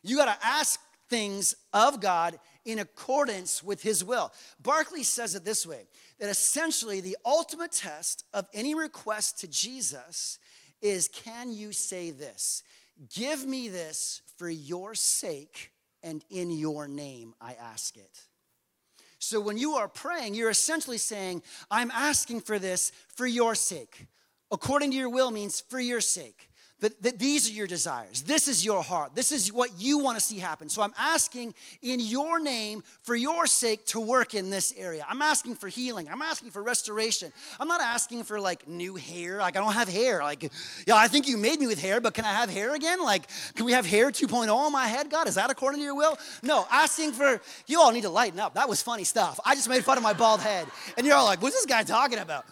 [0.02, 4.32] You got to ask things of God in accordance with His will.
[4.62, 5.86] Barclay says it this way
[6.18, 10.38] that essentially the ultimate test of any request to Jesus
[10.84, 12.62] is can you say this?
[13.12, 18.20] Give me this for your sake and in your name I ask it.
[19.18, 24.06] So when you are praying, you're essentially saying, I'm asking for this for your sake.
[24.50, 26.50] According to your will means for your sake
[26.84, 28.20] that, that these are your desires.
[28.22, 29.14] This is your heart.
[29.14, 30.68] This is what you want to see happen.
[30.68, 35.04] So I'm asking in your name, for your sake, to work in this area.
[35.08, 36.08] I'm asking for healing.
[36.10, 37.32] I'm asking for restoration.
[37.58, 39.38] I'm not asking for like new hair.
[39.38, 40.22] Like I don't have hair.
[40.22, 40.50] Like,
[40.86, 43.02] yeah, I think you made me with hair, but can I have hair again?
[43.02, 45.26] Like, can we have hair 2.0 on my head, God?
[45.26, 46.18] Is that according to your will?
[46.42, 48.54] No, asking for, you all need to lighten up.
[48.54, 49.40] That was funny stuff.
[49.44, 50.66] I just made fun of my bald head.
[50.98, 52.44] And you're all like, what's this guy talking about?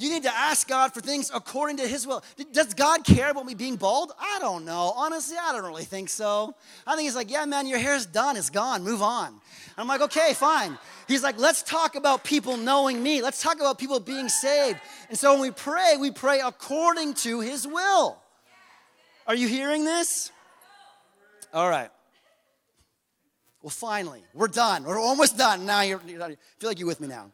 [0.00, 2.24] You need to ask God for things according to His will.
[2.52, 4.12] Does God care about me being bald?
[4.18, 4.94] I don't know.
[4.96, 6.54] Honestly, I don't really think so.
[6.86, 8.38] I think He's like, yeah, man, your hair's done.
[8.38, 8.82] It's gone.
[8.82, 9.38] Move on.
[9.76, 10.78] I'm like, okay, fine.
[11.06, 13.20] He's like, let's talk about people knowing me.
[13.20, 14.78] Let's talk about people being saved.
[15.10, 18.16] And so when we pray, we pray according to His will.
[19.26, 20.32] Are you hearing this?
[21.52, 21.90] All right.
[23.62, 24.84] Well, finally, we're done.
[24.84, 25.66] We're almost done.
[25.66, 27.30] Now you feel like you're with me now.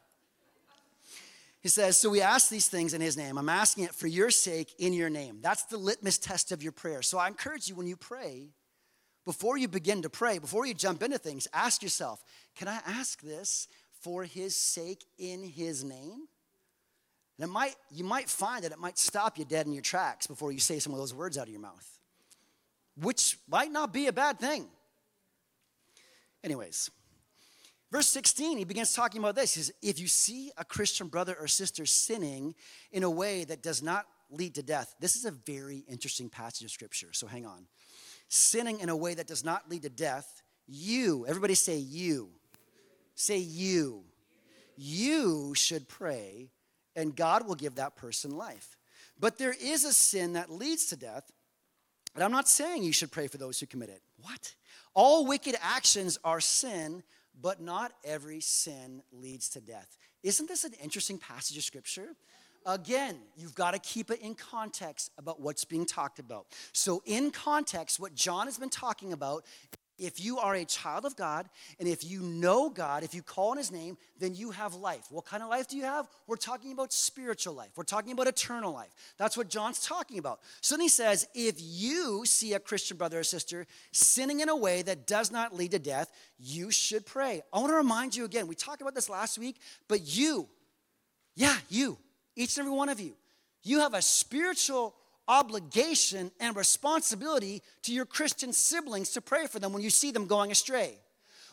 [1.67, 3.37] He says, So we ask these things in his name.
[3.37, 5.41] I'm asking it for your sake in your name.
[5.43, 7.03] That's the litmus test of your prayer.
[7.03, 8.51] So I encourage you when you pray,
[9.25, 12.23] before you begin to pray, before you jump into things, ask yourself,
[12.55, 13.67] Can I ask this
[14.01, 16.29] for his sake in his name?
[17.37, 20.29] And it might, you might find that it might stop you dead in your tracks
[20.29, 21.99] before you say some of those words out of your mouth,
[22.97, 24.69] which might not be a bad thing.
[26.45, 26.93] Anyways,
[27.93, 29.55] Verse 16, he begins talking about this.
[29.55, 32.55] He says, If you see a Christian brother or sister sinning
[32.91, 36.65] in a way that does not lead to death, this is a very interesting passage
[36.65, 37.67] of scripture, so hang on.
[38.29, 42.31] Sinning in a way that does not lead to death, you, everybody say you.
[43.15, 44.05] Say you.
[44.77, 46.51] you should pray,
[46.97, 48.77] and God will give that person life.
[49.19, 51.31] But there is a sin that leads to death,
[52.15, 54.03] and I'm not saying you should pray for those who commit it.
[54.21, 54.55] What?
[54.93, 57.03] All wicked actions are sin,
[57.41, 59.97] but not every sin leads to death.
[60.23, 62.17] Isn't this an interesting passage of scripture?
[62.65, 66.47] Again, you've got to keep it in context about what's being talked about.
[66.73, 69.45] So, in context, what John has been talking about
[69.99, 73.51] if you are a child of God and if you know God, if you call
[73.51, 75.07] on His name, then you have life.
[75.11, 76.09] What kind of life do you have?
[76.27, 77.71] We're talking about spiritual life.
[77.77, 78.91] We're talking about eternal life.
[79.19, 80.41] That's what John's talking about.
[80.61, 84.57] So then he says, if you see a Christian brother or sister sinning in a
[84.57, 87.43] way that does not lead to death, you should pray.
[87.53, 89.57] I want to remind you again, we talked about this last week,
[89.89, 90.49] but you,
[91.35, 91.99] yeah, you,
[92.35, 93.15] each and every one of you,
[93.63, 94.95] you have a spiritual
[95.29, 100.27] obligation and responsibility to your Christian siblings to pray for them when you see them
[100.27, 100.99] going astray.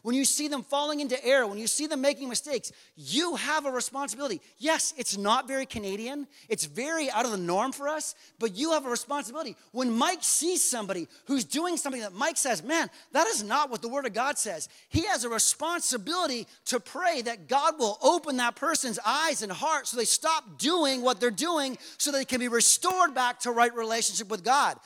[0.04, 3.66] When you see them falling into error, when you see them making mistakes, you have
[3.66, 4.42] a responsibility.
[4.58, 8.74] Yes, it's not very Canadian, it's very out of the norm for us, but you
[8.74, 9.56] have a responsibility.
[9.72, 13.82] When Mike sees somebody who's doing something that Mike says, man, that is not what
[13.82, 18.36] the Word of God says, he has a responsibility to pray that God will open
[18.38, 22.42] that person's eyes and heart so they stop doing what they're doing so they can
[22.42, 24.78] be restored back to right relationship with God.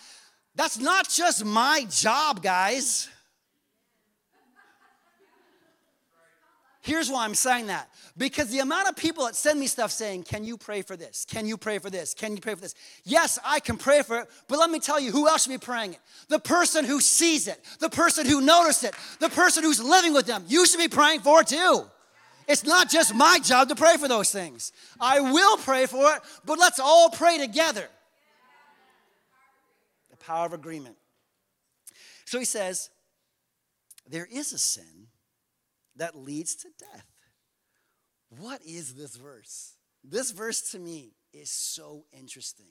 [0.53, 3.09] That's not just my job, guys.
[6.87, 7.89] Here's why I'm saying that.
[8.15, 11.25] Because the amount of people that send me stuff saying, Can you pray for this?
[11.29, 12.13] Can you pray for this?
[12.13, 12.75] Can you pray for this?
[13.03, 15.57] Yes, I can pray for it, but let me tell you who else should be
[15.57, 15.99] praying it.
[16.29, 20.27] The person who sees it, the person who noticed it, the person who's living with
[20.27, 20.45] them.
[20.47, 21.83] You should be praying for it too.
[22.47, 24.71] It's not just my job to pray for those things.
[24.97, 27.85] I will pray for it, but let's all pray together.
[30.09, 30.95] The power of agreement.
[32.23, 32.89] So he says,
[34.09, 34.96] There is a sin
[35.97, 37.05] that leads to death.
[38.29, 39.73] What is this verse?
[40.03, 42.67] This verse to me is so interesting.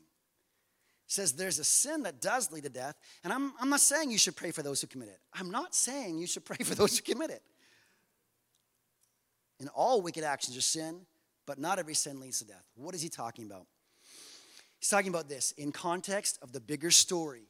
[1.07, 4.11] It says there's a sin that does lead to death, and I'm, I'm not saying
[4.11, 5.21] you should pray for those who commit it.
[5.33, 7.43] I'm not saying you should pray for those who commit it.
[9.61, 11.01] And all wicked actions are sin,
[11.47, 12.65] but not every sin leads to death.
[12.75, 13.67] What is he talking about?
[14.79, 17.49] He's talking about this in context of the bigger story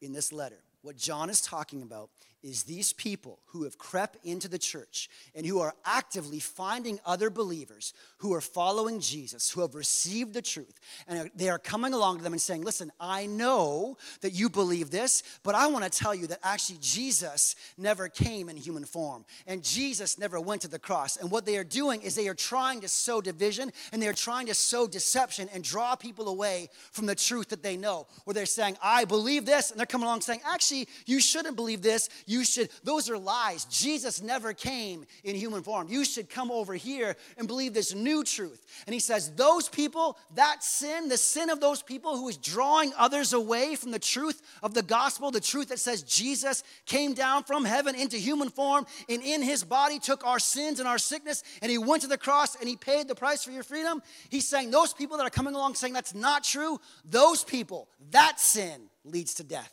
[0.00, 0.62] in this letter.
[0.82, 2.10] What John is talking about
[2.44, 7.30] is these people who have crept into the church and who are actively finding other
[7.30, 10.78] believers who are following Jesus, who have received the truth,
[11.08, 14.90] and they are coming along to them and saying, Listen, I know that you believe
[14.90, 19.24] this, but I want to tell you that actually Jesus never came in human form,
[19.46, 21.16] and Jesus never went to the cross.
[21.16, 24.12] And what they are doing is they are trying to sow division and they are
[24.12, 28.06] trying to sow deception and draw people away from the truth that they know.
[28.24, 31.82] Where they're saying, I believe this, and they're coming along saying, Actually, you shouldn't believe
[31.82, 32.08] this.
[32.26, 33.64] You you should, those are lies.
[33.66, 35.86] Jesus never came in human form.
[35.88, 38.66] You should come over here and believe this new truth.
[38.86, 42.92] And he says, those people, that sin, the sin of those people who is drawing
[42.98, 47.44] others away from the truth of the gospel, the truth that says Jesus came down
[47.44, 51.44] from heaven into human form and in his body took our sins and our sickness
[51.62, 54.02] and he went to the cross and he paid the price for your freedom.
[54.28, 58.40] He's saying those people that are coming along saying that's not true, those people, that
[58.40, 59.72] sin leads to death.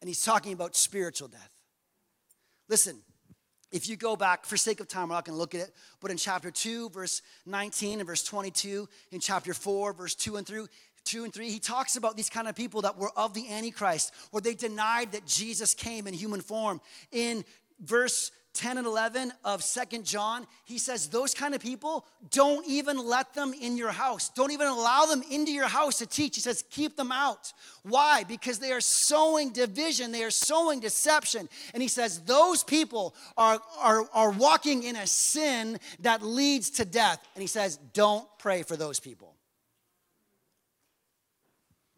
[0.00, 1.53] And he's talking about spiritual death.
[2.68, 2.98] Listen,
[3.70, 5.74] if you go back, for sake of time, we're not going to look at it,
[6.00, 10.46] but in chapter 2, verse 19 and verse 22, in chapter 4, verse 2 and
[10.46, 10.68] through,
[11.04, 14.12] 2 and 3, he talks about these kind of people that were of the Antichrist,
[14.30, 16.80] where they denied that Jesus came in human form.
[17.12, 17.44] In
[17.80, 22.96] verse 10 and 11 of Second John, he says, Those kind of people, don't even
[22.98, 24.28] let them in your house.
[24.30, 26.36] Don't even allow them into your house to teach.
[26.36, 27.52] He says, Keep them out.
[27.82, 28.24] Why?
[28.24, 31.48] Because they are sowing division, they are sowing deception.
[31.74, 36.84] And he says, Those people are, are, are walking in a sin that leads to
[36.84, 37.26] death.
[37.34, 39.34] And he says, Don't pray for those people.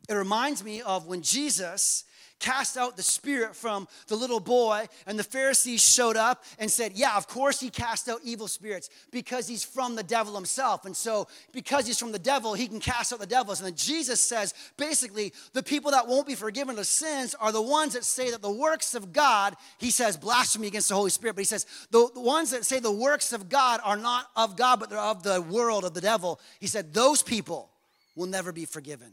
[0.09, 2.05] It reminds me of when Jesus
[2.39, 6.93] cast out the spirit from the little boy, and the Pharisees showed up and said,
[6.95, 10.85] Yeah, of course he cast out evil spirits because he's from the devil himself.
[10.85, 13.61] And so, because he's from the devil, he can cast out the devils.
[13.61, 17.63] And then Jesus says, basically, the people that won't be forgiven of sins are the
[17.63, 21.37] ones that say that the works of God, he says, blasphemy against the Holy Spirit,
[21.37, 24.57] but he says, the, the ones that say the works of God are not of
[24.57, 26.41] God, but they're of the world, of the devil.
[26.61, 27.71] He said, those people
[28.15, 29.13] will never be forgiven.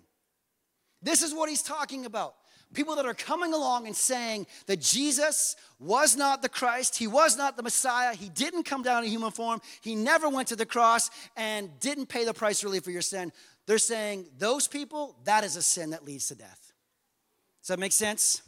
[1.02, 2.36] This is what he's talking about.
[2.74, 7.38] People that are coming along and saying that Jesus was not the Christ, he was
[7.38, 10.66] not the Messiah, he didn't come down in human form, he never went to the
[10.66, 13.32] cross and didn't pay the price really for your sin.
[13.66, 16.74] They're saying those people, that is a sin that leads to death.
[17.62, 18.42] Does that make sense?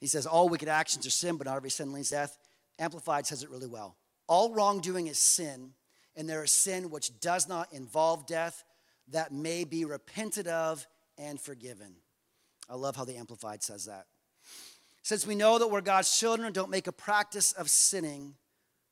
[0.00, 2.38] He says all wicked actions are sin, but not every sin leads to death.
[2.78, 3.96] Amplified says it really well.
[4.26, 5.70] All wrongdoing is sin,
[6.14, 8.64] and there is sin which does not involve death
[9.08, 10.86] that may be repented of
[11.18, 11.94] and forgiven.
[12.68, 14.06] I love how the Amplified says that.
[15.02, 18.34] Since we know that we're God's children, don't make a practice of sinning,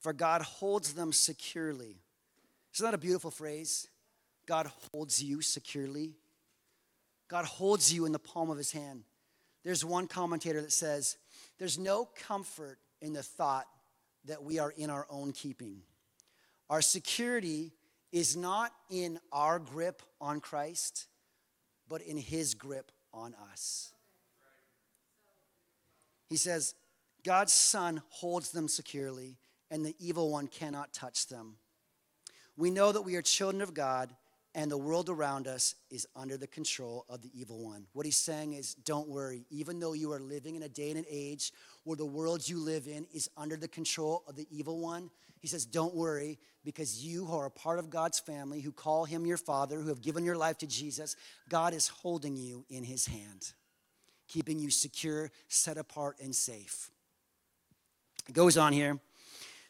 [0.00, 1.96] for God holds them securely.
[2.74, 3.88] Isn't that a beautiful phrase?
[4.46, 6.14] God holds you securely.
[7.28, 9.04] God holds you in the palm of his hand.
[9.64, 11.16] There's one commentator that says,
[11.58, 13.66] There's no comfort in the thought
[14.26, 15.82] that we are in our own keeping.
[16.70, 17.72] Our security
[18.12, 21.06] is not in our grip on Christ,
[21.88, 23.92] but in his grip on us.
[26.28, 26.74] He says,
[27.24, 29.38] God's Son holds them securely,
[29.70, 31.56] and the evil one cannot touch them.
[32.56, 34.14] We know that we are children of God
[34.54, 37.86] and the world around us is under the control of the evil one.
[37.92, 39.44] What he's saying is, don't worry.
[39.50, 42.60] Even though you are living in a day and an age where the world you
[42.60, 45.10] live in is under the control of the evil one,
[45.44, 49.04] he says, don't worry, because you who are a part of God's family, who call
[49.04, 51.16] him your father, who have given your life to Jesus,
[51.50, 53.52] God is holding you in his hand,
[54.26, 56.88] keeping you secure, set apart, and safe.
[58.26, 58.98] It goes on here,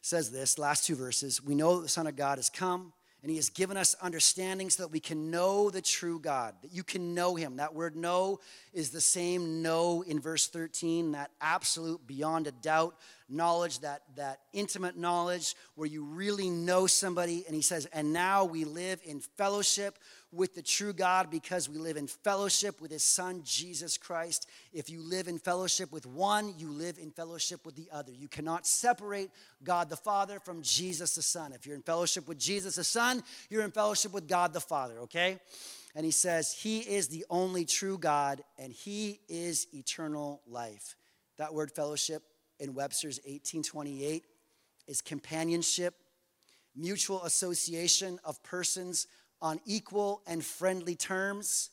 [0.01, 1.43] says this, last two verses.
[1.43, 2.93] We know the Son of God has come
[3.25, 6.75] and he has given us understanding so that we can know the true God, that
[6.75, 7.57] you can know him.
[7.57, 8.41] That word know
[8.75, 12.97] is the same know in verse 13, that absolute, beyond a doubt
[13.31, 17.45] knowledge, that, that intimate knowledge where you really know somebody.
[17.47, 19.99] And he says, and now we live in fellowship
[20.35, 24.49] with the true God because we live in fellowship with his son, Jesus Christ.
[24.73, 28.13] If you live in fellowship with one, you live in fellowship with the other.
[28.13, 29.31] You cannot separate
[29.63, 31.53] God the Father from Jesus the Son.
[31.53, 34.99] If you're in fellowship with Jesus the Son, you're in fellowship with God the Father,
[35.01, 35.39] okay?
[35.95, 40.97] And he says, He is the only true God and He is eternal life.
[41.39, 42.23] That word fellowship
[42.61, 44.25] in Webster's 1828
[44.87, 45.95] is companionship,
[46.77, 49.07] mutual association of persons
[49.45, 51.69] on equal and friendly terms,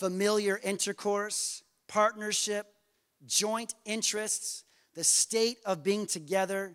[0.00, 2.66] familiar intercourse, partnership,
[3.24, 6.74] joint interests, the state of being together,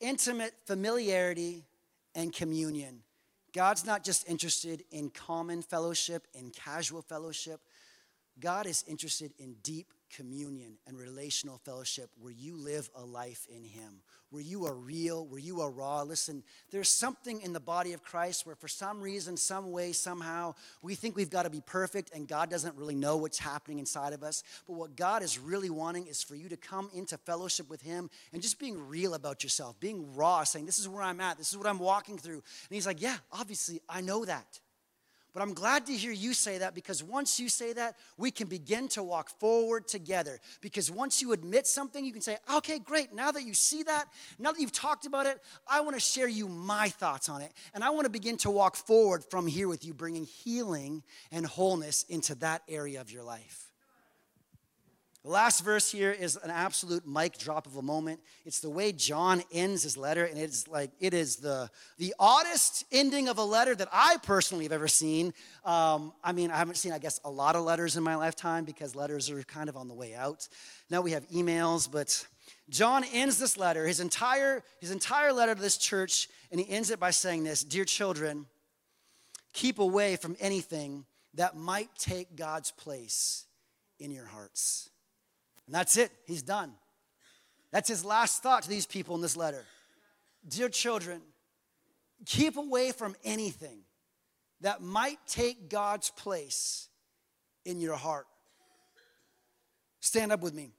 [0.00, 1.64] intimate familiarity,
[2.14, 3.00] and communion.
[3.52, 7.60] God's not just interested in common fellowship, in casual fellowship.
[8.38, 13.64] God is interested in deep communion and relational fellowship where you live a life in
[13.64, 16.02] Him, where you are real, where you are raw.
[16.02, 20.54] Listen, there's something in the body of Christ where, for some reason, some way, somehow,
[20.82, 24.12] we think we've got to be perfect and God doesn't really know what's happening inside
[24.12, 24.42] of us.
[24.66, 28.10] But what God is really wanting is for you to come into fellowship with Him
[28.32, 31.50] and just being real about yourself, being raw, saying, This is where I'm at, this
[31.50, 32.34] is what I'm walking through.
[32.34, 34.60] And He's like, Yeah, obviously, I know that.
[35.34, 38.46] But I'm glad to hear you say that because once you say that, we can
[38.46, 40.38] begin to walk forward together.
[40.60, 43.12] Because once you admit something, you can say, okay, great.
[43.12, 44.04] Now that you see that,
[44.38, 47.52] now that you've talked about it, I want to share you my thoughts on it.
[47.74, 51.44] And I want to begin to walk forward from here with you, bringing healing and
[51.44, 53.73] wholeness into that area of your life.
[55.24, 58.20] The last verse here is an absolute mic drop of a moment.
[58.44, 62.84] It's the way John ends his letter, and it's like it is the the oddest
[62.92, 65.32] ending of a letter that I personally have ever seen.
[65.64, 68.66] Um, I mean, I haven't seen, I guess, a lot of letters in my lifetime
[68.66, 70.46] because letters are kind of on the way out.
[70.90, 72.26] Now we have emails, but
[72.68, 76.90] John ends this letter, his entire his entire letter to this church, and he ends
[76.90, 78.44] it by saying this: "Dear children,
[79.54, 83.46] keep away from anything that might take God's place
[83.98, 84.90] in your hearts."
[85.66, 86.10] And that's it.
[86.26, 86.72] He's done.
[87.70, 89.64] That's his last thought to these people in this letter.
[90.46, 91.22] Dear children,
[92.26, 93.80] keep away from anything
[94.60, 96.88] that might take God's place
[97.64, 98.26] in your heart.
[100.00, 100.70] Stand up with me.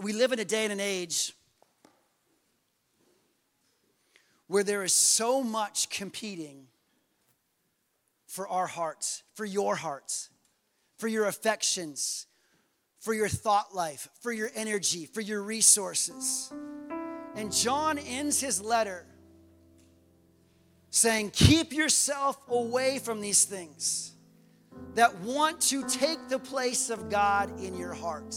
[0.00, 1.32] We live in a day and an age
[4.46, 6.68] where there is so much competing
[8.26, 10.30] for our hearts, for your hearts,
[10.98, 12.27] for your affections,
[13.08, 16.52] for your thought life, for your energy, for your resources.
[17.36, 19.06] And John ends his letter
[20.90, 24.12] saying, Keep yourself away from these things
[24.94, 28.36] that want to take the place of God in your heart.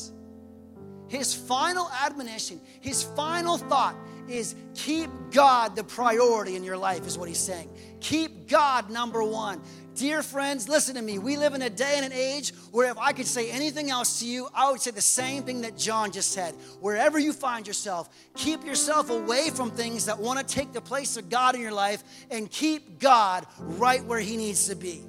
[1.09, 3.97] His final admonition, his final thought
[4.29, 7.69] is keep God the priority in your life, is what he's saying.
[7.99, 9.61] Keep God number one.
[9.95, 11.19] Dear friends, listen to me.
[11.19, 14.19] We live in a day and an age where if I could say anything else
[14.19, 16.53] to you, I would say the same thing that John just said.
[16.79, 21.17] Wherever you find yourself, keep yourself away from things that want to take the place
[21.17, 25.01] of God in your life and keep God right where he needs to be.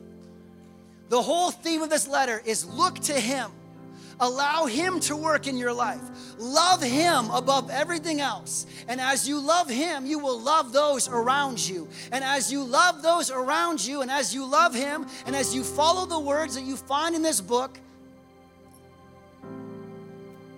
[1.10, 3.52] The whole theme of this letter is look to him
[4.22, 6.00] Allow Him to work in your life.
[6.38, 8.66] Love Him above everything else.
[8.86, 11.88] And as you love Him, you will love those around you.
[12.12, 15.64] And as you love those around you, and as you love Him, and as you
[15.64, 17.80] follow the words that you find in this book,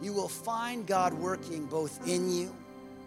[0.02, 2.54] you will find God working both in you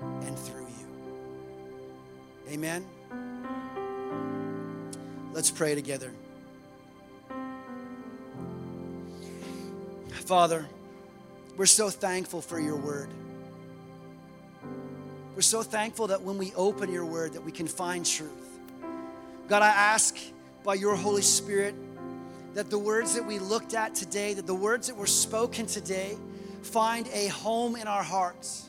[0.01, 2.51] and through you.
[2.51, 2.83] Amen.
[5.33, 6.11] Let's pray together.
[10.27, 10.67] Father,
[11.55, 13.07] we're so thankful for your word.
[15.33, 18.59] We're so thankful that when we open your word that we can find truth.
[19.47, 20.17] God, I ask
[20.65, 21.75] by your Holy Spirit
[22.55, 26.17] that the words that we looked at today, that the words that were spoken today
[26.61, 28.66] find a home in our hearts.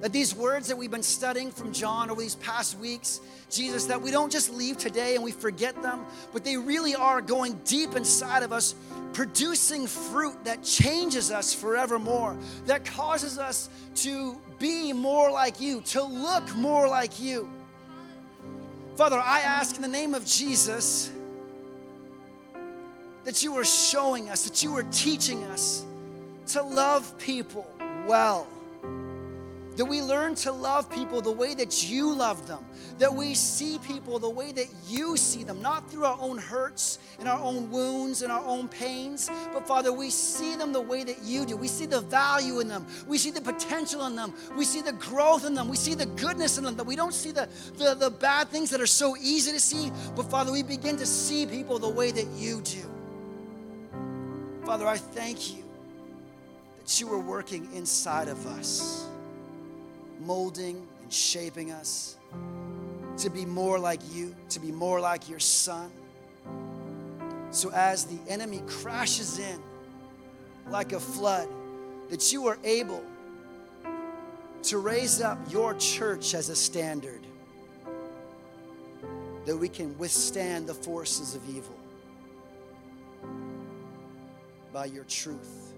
[0.00, 3.20] That these words that we've been studying from John over these past weeks,
[3.50, 7.20] Jesus, that we don't just leave today and we forget them, but they really are
[7.20, 8.74] going deep inside of us,
[9.12, 16.02] producing fruit that changes us forevermore, that causes us to be more like you, to
[16.02, 17.50] look more like you.
[18.96, 21.10] Father, I ask in the name of Jesus
[23.24, 25.84] that you are showing us, that you are teaching us
[26.48, 27.66] to love people
[28.06, 28.46] well
[29.80, 32.62] that we learn to love people the way that you love them.
[32.98, 36.98] That we see people the way that you see them, not through our own hurts
[37.18, 41.02] and our own wounds and our own pains, but Father, we see them the way
[41.04, 41.56] that you do.
[41.56, 42.86] We see the value in them.
[43.08, 44.34] We see the potential in them.
[44.54, 45.66] We see the growth in them.
[45.66, 46.76] We see the goodness in them.
[46.76, 49.90] That we don't see the, the, the bad things that are so easy to see,
[50.14, 52.82] but Father, we begin to see people the way that you do.
[54.66, 55.64] Father, I thank you
[56.80, 59.06] that you are working inside of us
[60.20, 62.16] molding and shaping us
[63.18, 65.90] to be more like you, to be more like your son.
[67.50, 69.60] So as the enemy crashes in
[70.68, 71.48] like a flood,
[72.08, 73.02] that you are able
[74.62, 77.26] to raise up your church as a standard,
[79.46, 81.76] that we can withstand the forces of evil
[84.72, 85.72] by your truth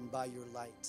[0.00, 0.88] and by your light